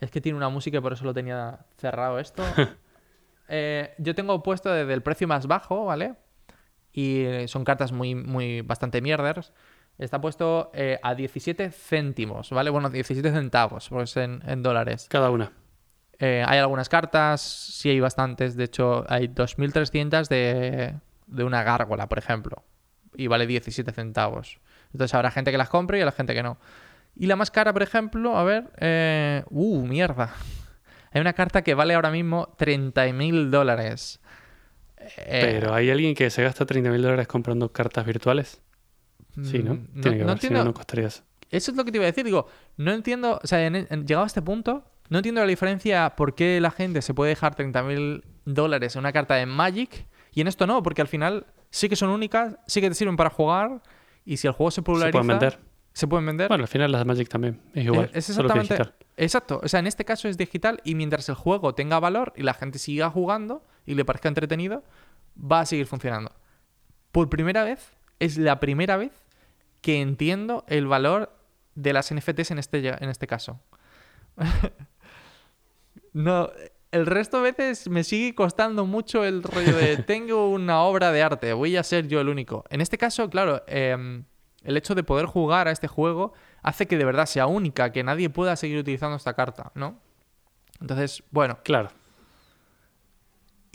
Es 0.00 0.10
que 0.10 0.20
tiene 0.20 0.36
una 0.36 0.48
música 0.48 0.78
y 0.78 0.80
por 0.80 0.92
eso 0.92 1.04
lo 1.04 1.14
tenía 1.14 1.60
cerrado 1.78 2.18
esto. 2.18 2.42
Eh, 3.46 3.94
yo 3.98 4.14
tengo 4.14 4.42
puesto 4.42 4.72
desde 4.72 4.94
el 4.94 5.02
precio 5.02 5.28
más 5.28 5.46
bajo, 5.46 5.84
¿vale? 5.84 6.14
y 6.92 7.26
son 7.48 7.64
cartas 7.64 7.92
muy, 7.92 8.14
muy 8.14 8.62
bastante 8.62 9.02
mierders. 9.02 9.52
Está 9.98 10.20
puesto 10.20 10.70
eh, 10.74 10.98
a 11.02 11.14
17 11.14 11.70
céntimos, 11.70 12.50
¿vale? 12.50 12.70
Bueno, 12.70 12.90
17 12.90 13.30
centavos, 13.30 13.88
pues 13.88 14.16
en, 14.16 14.42
en 14.46 14.62
dólares. 14.62 15.06
Cada 15.08 15.30
una. 15.30 15.52
Eh, 16.18 16.44
hay 16.46 16.58
algunas 16.58 16.88
cartas, 16.88 17.40
sí 17.40 17.90
hay 17.90 18.00
bastantes. 18.00 18.56
De 18.56 18.64
hecho, 18.64 19.04
hay 19.08 19.28
2.300 19.28 20.28
de, 20.28 20.94
de 21.26 21.44
una 21.44 21.62
gárgola, 21.62 22.08
por 22.08 22.18
ejemplo. 22.18 22.64
Y 23.16 23.28
vale 23.28 23.46
17 23.46 23.92
centavos. 23.92 24.58
Entonces 24.92 25.14
habrá 25.14 25.30
gente 25.30 25.52
que 25.52 25.58
las 25.58 25.68
compre 25.68 25.98
y 25.98 26.00
habrá 26.02 26.12
gente 26.12 26.34
que 26.34 26.42
no. 26.42 26.58
Y 27.16 27.26
la 27.26 27.36
más 27.36 27.50
cara, 27.52 27.72
por 27.72 27.82
ejemplo, 27.82 28.36
a 28.36 28.42
ver... 28.42 28.70
eh, 28.78 29.44
uh, 29.50 29.86
mierda. 29.86 30.34
Hay 31.12 31.20
una 31.20 31.32
carta 31.32 31.62
que 31.62 31.74
vale 31.74 31.94
ahora 31.94 32.10
mismo 32.10 32.56
30.000 32.58 33.50
dólares. 33.50 34.20
Eh, 35.18 35.38
Pero 35.42 35.72
¿hay 35.74 35.90
alguien 35.90 36.14
que 36.16 36.30
se 36.30 36.42
gasta 36.42 36.66
30 36.66 36.90
mil 36.90 37.02
dólares 37.02 37.28
comprando 37.28 37.70
cartas 37.70 38.04
virtuales? 38.06 38.62
Sí, 39.42 39.62
¿no? 39.62 39.74
mm, 39.74 40.00
Tiene 40.00 40.18
que 40.18 40.24
no 40.24 40.30
haber, 40.30 40.40
si 40.40 40.46
no, 40.48 40.58
entiendo- 40.58 40.64
no 40.64 40.74
costaría 40.74 41.06
eso. 41.08 41.22
Eso 41.50 41.70
es 41.70 41.76
lo 41.76 41.84
que 41.84 41.92
te 41.92 41.98
iba 41.98 42.04
a 42.04 42.06
decir. 42.06 42.24
Digo, 42.24 42.46
no 42.76 42.92
entiendo. 42.92 43.38
O 43.42 43.46
sea, 43.46 43.64
en, 43.66 43.76
en- 43.76 44.06
llegado 44.06 44.24
a 44.24 44.26
este 44.26 44.42
punto, 44.42 44.84
no 45.08 45.18
entiendo 45.18 45.40
la 45.40 45.46
diferencia 45.46 46.14
por 46.16 46.34
qué 46.34 46.60
la 46.60 46.70
gente 46.70 47.02
se 47.02 47.14
puede 47.14 47.30
dejar 47.30 47.54
30.000 47.56 48.22
dólares 48.44 48.96
en 48.96 49.00
una 49.00 49.12
carta 49.12 49.34
de 49.34 49.46
Magic 49.46 50.06
y 50.32 50.40
en 50.40 50.48
esto 50.48 50.66
no, 50.66 50.82
porque 50.82 51.00
al 51.02 51.08
final 51.08 51.46
sí 51.70 51.88
que 51.88 51.96
son 51.96 52.10
únicas, 52.10 52.56
sí 52.66 52.80
que 52.80 52.88
te 52.88 52.94
sirven 52.94 53.16
para 53.16 53.30
jugar 53.30 53.82
y 54.24 54.36
si 54.38 54.46
el 54.46 54.52
juego 54.52 54.70
se 54.70 54.76
Se 54.76 54.82
populariza. 54.82 55.12
pueden 55.12 55.28
vender. 55.28 55.58
Se 55.92 56.08
pueden 56.08 56.26
vender. 56.26 56.48
Bueno, 56.48 56.64
al 56.64 56.68
final 56.68 56.90
las 56.90 57.02
de 57.02 57.04
Magic 57.04 57.28
también. 57.28 57.60
Es 57.72 57.84
igual. 57.84 58.06
Eh, 58.06 58.10
es 58.14 58.24
solo 58.24 58.48
que 58.52 58.58
exactamente. 58.58 58.96
Exacto. 59.16 59.60
O 59.62 59.68
sea, 59.68 59.78
en 59.78 59.86
este 59.86 60.04
caso 60.04 60.26
es 60.28 60.36
digital 60.36 60.80
y 60.82 60.96
mientras 60.96 61.28
el 61.28 61.36
juego 61.36 61.72
tenga 61.76 62.00
valor 62.00 62.32
y 62.34 62.42
la 62.42 62.54
gente 62.54 62.80
siga 62.80 63.10
jugando 63.10 63.62
y 63.86 63.94
le 63.94 64.04
parezca 64.04 64.28
entretenido, 64.28 64.82
va 65.38 65.60
a 65.60 65.66
seguir 65.66 65.86
funcionando. 65.86 66.32
Por 67.12 67.28
primera 67.28 67.62
vez, 67.62 67.92
es 68.18 68.38
la 68.38 68.58
primera 68.58 68.96
vez 68.96 69.12
que 69.84 70.00
entiendo 70.00 70.64
el 70.66 70.86
valor 70.86 71.30
de 71.74 71.92
las 71.92 72.12
NFTs 72.12 72.52
en 72.52 72.58
este, 72.58 72.88
en 72.88 73.10
este 73.10 73.26
caso. 73.26 73.60
no, 76.14 76.50
el 76.90 77.04
resto 77.04 77.42
de 77.42 77.52
veces 77.52 77.90
me 77.90 78.02
sigue 78.02 78.34
costando 78.34 78.86
mucho 78.86 79.26
el 79.26 79.42
rollo 79.42 79.76
de 79.76 79.98
tengo 80.06 80.48
una 80.48 80.80
obra 80.80 81.12
de 81.12 81.22
arte, 81.22 81.52
voy 81.52 81.76
a 81.76 81.82
ser 81.82 82.08
yo 82.08 82.18
el 82.22 82.30
único. 82.30 82.64
En 82.70 82.80
este 82.80 82.96
caso, 82.96 83.28
claro, 83.28 83.62
em, 83.66 84.24
el 84.62 84.78
hecho 84.78 84.94
de 84.94 85.02
poder 85.02 85.26
jugar 85.26 85.68
a 85.68 85.70
este 85.70 85.86
juego 85.86 86.32
hace 86.62 86.86
que 86.86 86.96
de 86.96 87.04
verdad 87.04 87.26
sea 87.26 87.46
única, 87.46 87.92
que 87.92 88.02
nadie 88.02 88.30
pueda 88.30 88.56
seguir 88.56 88.78
utilizando 88.78 89.16
esta 89.16 89.34
carta, 89.34 89.70
¿no? 89.74 90.00
Entonces, 90.80 91.22
bueno, 91.30 91.58
Claro. 91.62 91.90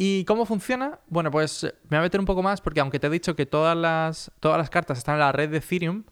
¿Y 0.02 0.24
cómo 0.24 0.46
funciona? 0.46 1.02
Bueno, 1.08 1.30
pues 1.30 1.66
eh, 1.66 1.76
me 1.90 1.98
voy 1.98 1.98
a 1.98 2.02
meter 2.04 2.22
un 2.22 2.26
poco 2.26 2.42
más 2.42 2.62
porque 2.62 2.80
aunque 2.80 3.02
te 3.02 3.08
he 3.08 3.10
dicho 3.10 3.36
que 3.36 3.46
todas 3.46 3.76
las, 3.76 4.32
todas 4.40 4.58
las 4.58 4.70
cartas 4.70 4.98
están 4.98 5.16
en 5.16 5.20
la 5.20 5.34
red 5.34 5.50
de 5.50 5.58
Ethereum, 5.58 6.06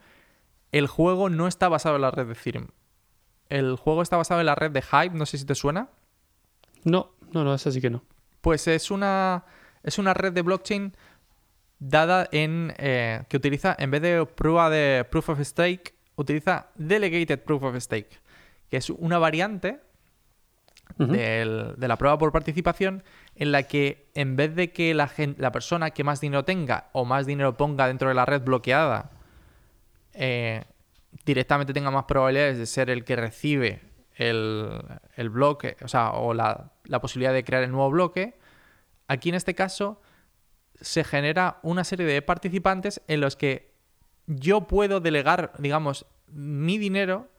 el 0.74 0.88
juego 0.88 1.30
no 1.30 1.48
está 1.48 1.70
basado 1.70 1.96
en 1.96 2.02
la 2.02 2.12
red 2.12 2.26
de 2.26 2.34
Ethereum. 2.34 2.68
El 3.48 3.78
juego 3.78 4.02
está 4.02 4.18
basado 4.18 4.42
en 4.42 4.46
la 4.46 4.56
red 4.56 4.72
de 4.72 4.82
Hive, 4.82 5.16
no 5.16 5.26
sé 5.26 5.38
si 5.38 5.46
te 5.46 5.56
suena. 5.56 5.88
No, 6.84 7.14
no, 7.32 7.46
no, 7.46 7.54
esa 7.54 7.72
sí 7.72 7.80
que 7.80 7.90
no. 7.90 8.04
Pues 8.42 8.68
es 8.68 8.92
una, 8.92 9.46
es 9.84 9.98
una 9.98 10.14
red 10.14 10.34
de 10.34 10.42
blockchain 10.42 10.94
dada 11.80 12.28
en... 12.34 12.74
eh, 12.80 13.24
que 13.30 13.38
utiliza, 13.38 13.74
en 13.80 13.90
vez 13.90 14.02
de 14.02 14.26
prueba 14.26 14.70
de 14.70 15.06
Proof 15.10 15.30
of 15.30 15.40
Stake, 15.40 15.96
utiliza 16.18 16.72
Delegated 16.76 17.40
Proof 17.40 17.64
of 17.64 17.78
Stake, 17.78 18.20
que 18.70 18.76
es 18.76 18.90
una 18.90 19.18
variante 19.18 19.80
De 20.98 21.88
la 21.88 21.98
prueba 21.98 22.18
por 22.18 22.32
participación 22.32 23.04
en 23.36 23.52
la 23.52 23.64
que 23.64 24.10
en 24.16 24.36
vez 24.36 24.56
de 24.56 24.72
que 24.72 24.94
la, 24.94 25.08
gen- 25.08 25.36
la 25.38 25.52
persona 25.52 25.92
que 25.92 26.04
más 26.04 26.22
dinero 26.22 26.44
tenga 26.44 26.90
o 26.92 27.06
más 27.06 27.26
dinero 27.26 27.56
ponga 27.56 27.88
dentro 27.88 28.10
de 28.10 28.16
la 28.16 28.26
red 28.26 28.42
bloqueada 28.42 29.12
eh, 30.14 30.64
directamente 31.26 31.74
tenga 31.74 31.92
más 31.92 32.06
probabilidades 32.06 32.58
de 32.58 32.66
ser 32.66 32.90
el 32.90 33.04
que 33.04 33.16
recibe 33.16 33.82
el, 34.16 34.82
bloque, 35.30 35.78
o 35.84 35.88
sea, 35.88 36.12
o 36.12 36.34
la 36.34 36.72
posibilidad 37.02 37.34
de 37.34 37.44
crear 37.44 37.62
el 37.62 37.72
nuevo 37.72 37.92
bloque, 37.92 38.40
aquí 39.08 39.30
en 39.30 39.36
este 39.36 39.54
caso 39.54 40.02
se 40.82 41.04
genera 41.04 41.60
una 41.62 41.84
serie 41.84 42.06
de 42.08 42.22
participantes 42.24 43.02
en 43.08 43.22
los 43.22 43.36
que 43.36 43.72
yo 44.26 44.62
puedo 44.62 45.00
delegar, 45.00 45.54
digamos, 45.60 46.08
mi 46.28 46.78
dinero 46.78 47.30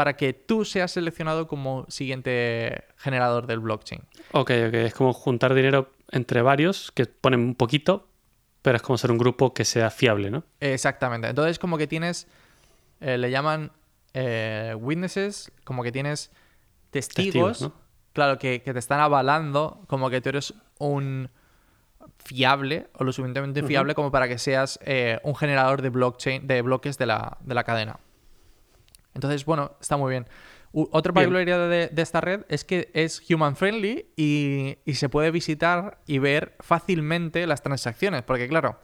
para 0.00 0.16
que 0.16 0.32
tú 0.32 0.64
seas 0.64 0.92
seleccionado 0.92 1.46
como 1.46 1.84
siguiente 1.90 2.84
generador 2.96 3.46
del 3.46 3.58
blockchain. 3.58 4.00
Ok, 4.32 4.50
ok. 4.68 4.72
Es 4.72 4.94
como 4.94 5.12
juntar 5.12 5.52
dinero 5.52 5.92
entre 6.10 6.40
varios 6.40 6.90
que 6.90 7.04
ponen 7.04 7.40
un 7.40 7.54
poquito, 7.54 8.08
pero 8.62 8.76
es 8.76 8.82
como 8.82 8.96
ser 8.96 9.10
un 9.10 9.18
grupo 9.18 9.52
que 9.52 9.66
sea 9.66 9.90
fiable, 9.90 10.30
¿no? 10.30 10.42
Exactamente. 10.60 11.28
Entonces, 11.28 11.58
como 11.58 11.76
que 11.76 11.86
tienes, 11.86 12.28
eh, 13.02 13.18
le 13.18 13.30
llaman 13.30 13.72
eh, 14.14 14.74
witnesses, 14.80 15.52
como 15.64 15.82
que 15.82 15.92
tienes 15.92 16.30
testigos, 16.88 17.58
Testigos, 17.58 17.60
¿no? 17.60 17.74
claro, 18.14 18.38
que, 18.38 18.62
que 18.62 18.72
te 18.72 18.78
están 18.78 19.00
avalando, 19.00 19.82
como 19.86 20.08
que 20.08 20.22
tú 20.22 20.30
eres 20.30 20.54
un 20.78 21.28
fiable 22.16 22.86
o 22.94 23.04
lo 23.04 23.12
suficientemente 23.12 23.62
fiable 23.64 23.94
como 23.94 24.10
para 24.10 24.28
que 24.28 24.38
seas 24.38 24.78
eh, 24.82 25.20
un 25.24 25.36
generador 25.36 25.82
de 25.82 25.90
blockchain, 25.90 26.46
de 26.46 26.62
bloques 26.62 26.96
de 26.96 27.04
la, 27.04 27.36
de 27.42 27.54
la 27.54 27.64
cadena. 27.64 28.00
Entonces, 29.14 29.44
bueno, 29.44 29.72
está 29.80 29.96
muy 29.96 30.10
bien. 30.10 30.26
U- 30.72 30.88
otra 30.92 31.12
particularidad 31.12 31.68
de, 31.68 31.88
de 31.88 32.02
esta 32.02 32.20
red 32.20 32.42
es 32.48 32.64
que 32.64 32.90
es 32.94 33.22
human 33.30 33.56
friendly 33.56 34.06
y, 34.16 34.78
y 34.84 34.94
se 34.94 35.08
puede 35.08 35.30
visitar 35.30 35.98
y 36.06 36.18
ver 36.18 36.54
fácilmente 36.60 37.46
las 37.46 37.62
transacciones. 37.62 38.22
Porque, 38.22 38.46
claro, 38.48 38.78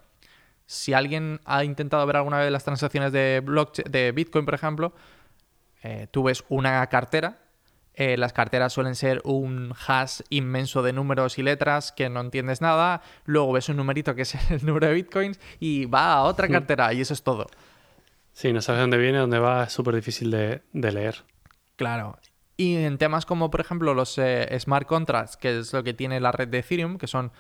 si 0.67 0.95
alguien 0.95 1.41
ha 1.45 1.63
intentado 1.63 2.05
ver 2.07 2.17
alguna 2.17 2.39
vez 2.39 2.51
las 2.51 2.65
transacciones 2.65 3.13
de, 3.13 3.43
de 3.89 4.13
Bitcoin, 4.13 4.45
por 4.45 4.55
ejemplo, 4.55 4.95
eh, 5.83 6.09
tú 6.11 6.25
ves 6.25 6.45
una 6.49 6.85
cartera. 6.89 7.39
eh, 7.95 8.17
las 8.19 8.33
carteras 8.35 8.73
suelen 8.75 8.95
ser 8.95 9.23
un 9.25 9.73
hash 9.87 10.21
inmenso 10.29 10.83
de 10.83 10.93
números 10.93 11.39
y 11.39 11.43
letras 11.43 11.93
que 11.93 12.11
no 12.11 12.21
entiendes 12.21 12.61
nada. 12.61 13.01
Luego 13.25 13.53
ves 13.53 13.69
un 13.69 13.77
numerito 13.77 14.15
que 14.15 14.23
es 14.23 14.35
el 14.51 14.67
número 14.67 14.89
de 14.89 14.95
bitcoins 14.95 15.39
y 15.61 15.87
va 15.87 16.15
a 16.15 16.23
otra 16.25 16.47
cartera 16.49 16.93
y 16.93 17.01
eso 17.01 17.15
es 17.15 17.23
todo. 17.23 17.47
Sí, 18.37 18.53
no 18.53 18.61
sabes 18.61 18.83
dónde 18.83 18.99
viene, 18.99 19.17
dónde 19.17 19.39
va, 19.39 19.65
es 19.65 19.73
súper 19.73 19.95
difícil 19.95 20.31
de, 20.31 20.61
leer. 20.75 21.25
Claro. 21.77 22.19
Y 22.59 22.77
en 22.77 22.99
temas 22.99 23.25
como, 23.25 23.51
por 23.51 23.63
ejemplo, 23.63 23.95
los 23.95 24.19
eh, 24.19 24.55
smart 24.61 24.87
contracts, 24.87 25.39
que 25.39 25.61
es 25.61 25.73
lo 25.73 25.83
que 25.83 25.95
tiene 25.95 26.21
la 26.21 26.33
red 26.33 26.47
de 26.49 26.59
Ethereum, 26.59 26.99
que 26.99 27.07
son 27.07 27.33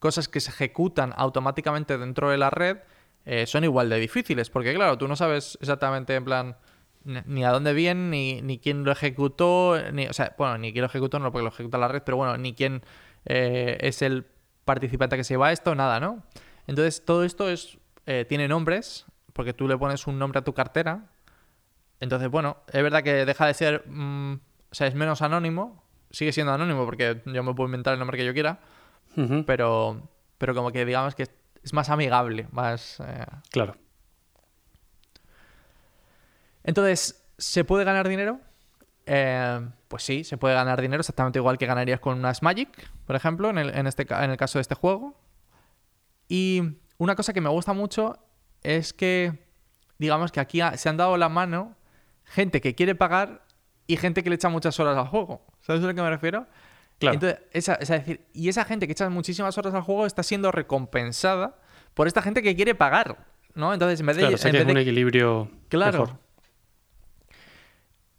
cosas 0.00 0.26
que 0.26 0.40
se 0.40 0.50
ejecutan 0.50 1.14
automáticamente 1.16 1.98
dentro 1.98 2.30
de 2.30 2.38
la 2.38 2.50
red, 2.50 2.78
eh, 3.26 3.46
son 3.46 3.62
igual 3.62 3.88
de 3.90 4.00
difíciles, 4.00 4.50
porque 4.50 4.74
claro, 4.74 4.98
tú 4.98 5.06
no 5.06 5.14
sabes 5.14 5.56
exactamente 5.60 6.16
en 6.16 6.24
plan 6.24 6.56
ni 7.04 7.20
ni 7.26 7.44
a 7.44 7.50
dónde 7.50 7.72
viene, 7.72 8.10
ni, 8.10 8.42
ni 8.42 8.58
quién 8.58 8.82
lo 8.82 8.90
ejecutó, 8.90 9.78
ni, 9.92 10.08
o 10.08 10.12
sea, 10.12 10.34
bueno, 10.36 10.58
ni 10.58 10.72
quién 10.72 10.82
lo 10.82 10.88
ejecutó, 10.88 11.20
no 11.20 11.30
porque 11.30 11.44
lo 11.44 11.50
ejecuta 11.50 11.78
la 11.78 11.86
red, 11.86 12.02
pero 12.04 12.16
bueno, 12.16 12.36
ni 12.38 12.54
quién 12.54 12.82
eh, 13.24 13.78
es 13.82 14.02
el 14.02 14.26
participante 14.64 15.16
que 15.16 15.22
se 15.22 15.34
lleva 15.34 15.52
esto, 15.52 15.76
nada, 15.76 16.00
¿no? 16.00 16.24
Entonces, 16.66 17.04
todo 17.04 17.22
esto 17.22 17.48
es 17.48 17.78
eh, 18.06 18.24
tiene 18.28 18.48
nombres, 18.48 19.06
porque 19.32 19.52
tú 19.52 19.68
le 19.68 19.76
pones 19.76 20.06
un 20.06 20.18
nombre 20.18 20.38
a 20.40 20.44
tu 20.44 20.54
cartera, 20.54 21.08
entonces, 22.00 22.30
bueno, 22.30 22.56
es 22.72 22.82
verdad 22.82 23.02
que 23.02 23.26
deja 23.26 23.46
de 23.46 23.54
ser. 23.54 23.84
mm, 23.86 24.34
o 24.34 24.74
sea, 24.74 24.86
es 24.86 24.94
menos 24.94 25.22
anónimo. 25.22 25.84
Sigue 26.10 26.32
siendo 26.32 26.52
anónimo 26.52 26.84
porque 26.84 27.22
yo 27.26 27.42
me 27.42 27.54
puedo 27.54 27.68
inventar 27.68 27.92
el 27.92 27.98
nombre 27.98 28.16
que 28.16 28.24
yo 28.24 28.32
quiera. 28.32 28.58
Pero, 29.46 30.08
pero 30.38 30.54
como 30.54 30.70
que 30.72 30.84
digamos 30.84 31.14
que 31.14 31.26
es 31.62 31.72
más 31.72 31.90
amigable. 31.90 32.48
Más. 32.52 33.00
eh. 33.00 33.26
Claro. 33.50 33.76
Entonces, 36.64 37.22
¿se 37.38 37.64
puede 37.64 37.84
ganar 37.84 38.08
dinero? 38.08 38.40
Eh, 39.06 39.68
pues 39.88 40.02
sí, 40.02 40.24
se 40.24 40.38
puede 40.38 40.54
ganar 40.54 40.80
dinero 40.80 41.00
exactamente 41.00 41.38
igual 41.38 41.58
que 41.58 41.66
ganarías 41.66 42.00
con 42.00 42.18
unas 42.18 42.42
Magic, 42.42 42.68
por 43.06 43.16
ejemplo, 43.16 43.50
en 43.50 43.58
el, 43.58 43.70
en 43.70 43.86
este, 43.86 44.06
en 44.08 44.30
el 44.30 44.36
caso 44.36 44.58
de 44.58 44.62
este 44.62 44.74
juego. 44.74 45.18
Y 46.28 46.78
una 46.98 47.16
cosa 47.16 47.32
que 47.32 47.40
me 47.40 47.48
gusta 47.48 47.72
mucho 47.72 48.18
es 48.62 48.92
que, 48.92 49.32
digamos 49.98 50.32
que 50.32 50.40
aquí 50.40 50.60
se 50.76 50.88
han 50.88 50.96
dado 50.96 51.16
la 51.16 51.28
mano 51.28 51.76
gente 52.24 52.60
que 52.60 52.74
quiere 52.74 52.94
pagar 52.94 53.44
y 53.86 53.96
gente 53.96 54.22
que 54.22 54.30
le 54.30 54.36
echa 54.36 54.48
muchas 54.48 54.78
horas 54.80 54.96
al 54.96 55.06
juego. 55.08 55.44
¿Sabes 55.60 55.82
a 55.82 55.86
lo 55.86 55.94
que 55.94 56.02
me 56.02 56.10
refiero? 56.10 56.46
Claro. 56.98 57.14
Entonces, 57.14 57.40
esa, 57.52 57.74
es 57.74 57.88
decir, 57.88 58.20
y 58.34 58.48
esa 58.48 58.64
gente 58.64 58.86
que 58.86 58.92
echa 58.92 59.08
muchísimas 59.10 59.56
horas 59.58 59.74
al 59.74 59.82
juego 59.82 60.06
está 60.06 60.22
siendo 60.22 60.52
recompensada 60.52 61.56
por 61.94 62.06
esta 62.06 62.22
gente 62.22 62.42
que 62.42 62.54
quiere 62.54 62.74
pagar, 62.74 63.16
¿no? 63.54 63.72
Entonces, 63.72 64.00
en 64.00 64.06
vez 64.06 64.16
de... 64.16 64.22
claro, 64.22 64.34
o 64.34 64.38
sea 64.38 64.50
en 64.50 64.56
que 64.56 64.62
es 64.62 64.66
un 64.68 64.74
de- 64.74 64.80
equilibrio 64.82 65.50
Claro. 65.68 66.00
mejor. 66.02 66.18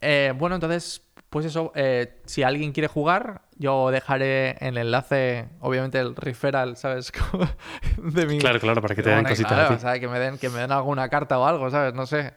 Eh, 0.01 0.33
bueno, 0.35 0.55
entonces, 0.55 1.01
pues 1.31 1.45
eso, 1.45 1.71
eh, 1.75 2.19
si 2.25 2.43
alguien 2.43 2.73
quiere 2.73 2.87
jugar, 2.87 3.41
yo 3.55 3.89
dejaré 3.89 4.57
el 4.59 4.77
enlace, 4.77 5.47
obviamente 5.61 5.97
el 5.97 6.13
referral, 6.15 6.75
¿sabes? 6.75 7.11
De 7.97 8.25
mi... 8.27 8.37
Claro, 8.37 8.59
claro, 8.59 8.81
para 8.81 8.93
que 8.95 9.01
te 9.01 9.09
den 9.09 9.19
Bueno, 9.19 9.29
cositas 9.29 9.51
claro, 9.53 9.73
a 9.73 9.77
ti. 9.77 9.81
¿sabes? 9.81 9.99
Que 10.01 10.07
me 10.09 10.19
den, 10.19 10.37
que 10.37 10.49
me 10.49 10.59
den 10.59 10.73
alguna 10.73 11.07
carta 11.07 11.39
o 11.39 11.45
algo, 11.47 11.69
¿sabes? 11.71 11.93
No 11.93 12.05
sé. 12.05 12.33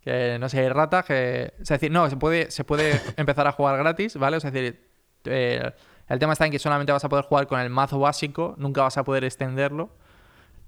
Que 0.00 0.38
no 0.40 0.48
sé, 0.48 0.58
hay 0.58 0.68
rata 0.70 1.04
que. 1.04 1.54
O 1.62 1.64
sea, 1.64 1.76
es 1.76 1.80
decir, 1.80 1.92
no, 1.92 2.10
se 2.10 2.16
puede, 2.16 2.50
se 2.50 2.64
puede 2.64 3.00
empezar 3.16 3.46
a 3.46 3.52
jugar 3.52 3.78
gratis, 3.78 4.16
¿vale? 4.16 4.38
O 4.38 4.40
sea, 4.40 4.48
es 4.48 4.54
decir, 4.54 4.90
eh, 5.24 5.70
el 6.08 6.18
tema 6.18 6.32
está 6.32 6.44
en 6.44 6.50
que 6.50 6.58
solamente 6.58 6.90
vas 6.90 7.04
a 7.04 7.08
poder 7.08 7.24
jugar 7.26 7.46
con 7.46 7.60
el 7.60 7.70
mazo 7.70 8.00
básico, 8.00 8.56
nunca 8.58 8.82
vas 8.82 8.98
a 8.98 9.04
poder 9.04 9.22
extenderlo. 9.22 9.90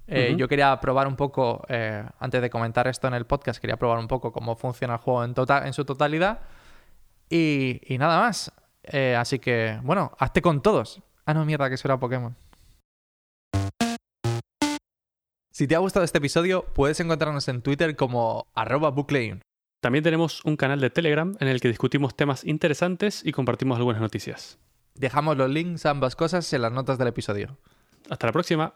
Eh. 0.07 0.35
Yo 0.37 0.47
quería 0.47 0.79
probar 0.79 1.07
un 1.07 1.17
poco, 1.17 1.65
eh, 1.67 2.05
antes 2.19 2.41
de 2.41 2.49
comentar 2.49 2.87
esto 2.87 3.07
en 3.09 3.15
el 3.15 3.25
podcast, 3.25 3.59
quería 3.59 3.75
probar 3.75 3.97
un 3.99 4.07
poco 4.07 4.31
cómo 4.31 4.55
funciona 4.55 4.93
el 4.93 4.99
juego 5.01 5.25
en, 5.25 5.33
tota- 5.33 5.65
en 5.67 5.73
su 5.73 5.83
totalidad. 5.83 6.39
Y, 7.29 7.81
y 7.85 7.97
nada 7.97 8.19
más. 8.19 8.51
Eh, 8.83 9.15
así 9.15 9.39
que, 9.39 9.79
bueno, 9.83 10.11
hazte 10.19 10.41
con 10.41 10.61
todos. 10.61 11.01
Ah, 11.25 11.33
no, 11.33 11.45
mierda, 11.45 11.69
que 11.69 11.75
eso 11.75 11.87
era 11.87 11.99
Pokémon. 11.99 12.35
Si 15.51 15.67
te 15.67 15.75
ha 15.75 15.79
gustado 15.79 16.03
este 16.03 16.17
episodio, 16.17 16.65
puedes 16.73 16.99
encontrarnos 16.99 17.47
en 17.47 17.61
Twitter 17.61 17.95
como 17.95 18.47
arroba 18.53 18.91
booklayun. 18.91 19.41
También 19.81 20.03
tenemos 20.03 20.43
un 20.43 20.57
canal 20.57 20.81
de 20.81 20.89
Telegram 20.89 21.33
en 21.39 21.47
el 21.47 21.61
que 21.61 21.69
discutimos 21.69 22.15
temas 22.15 22.43
interesantes 22.43 23.21
y 23.23 23.31
compartimos 23.31 23.77
algunas 23.77 24.01
noticias. 24.01 24.59
Dejamos 24.95 25.37
los 25.37 25.49
links 25.49 25.85
a 25.85 25.91
ambas 25.91 26.15
cosas 26.15 26.51
en 26.51 26.61
las 26.61 26.71
notas 26.71 26.97
del 26.97 27.07
episodio. 27.07 27.57
Hasta 28.09 28.27
la 28.27 28.33
próxima. 28.33 28.73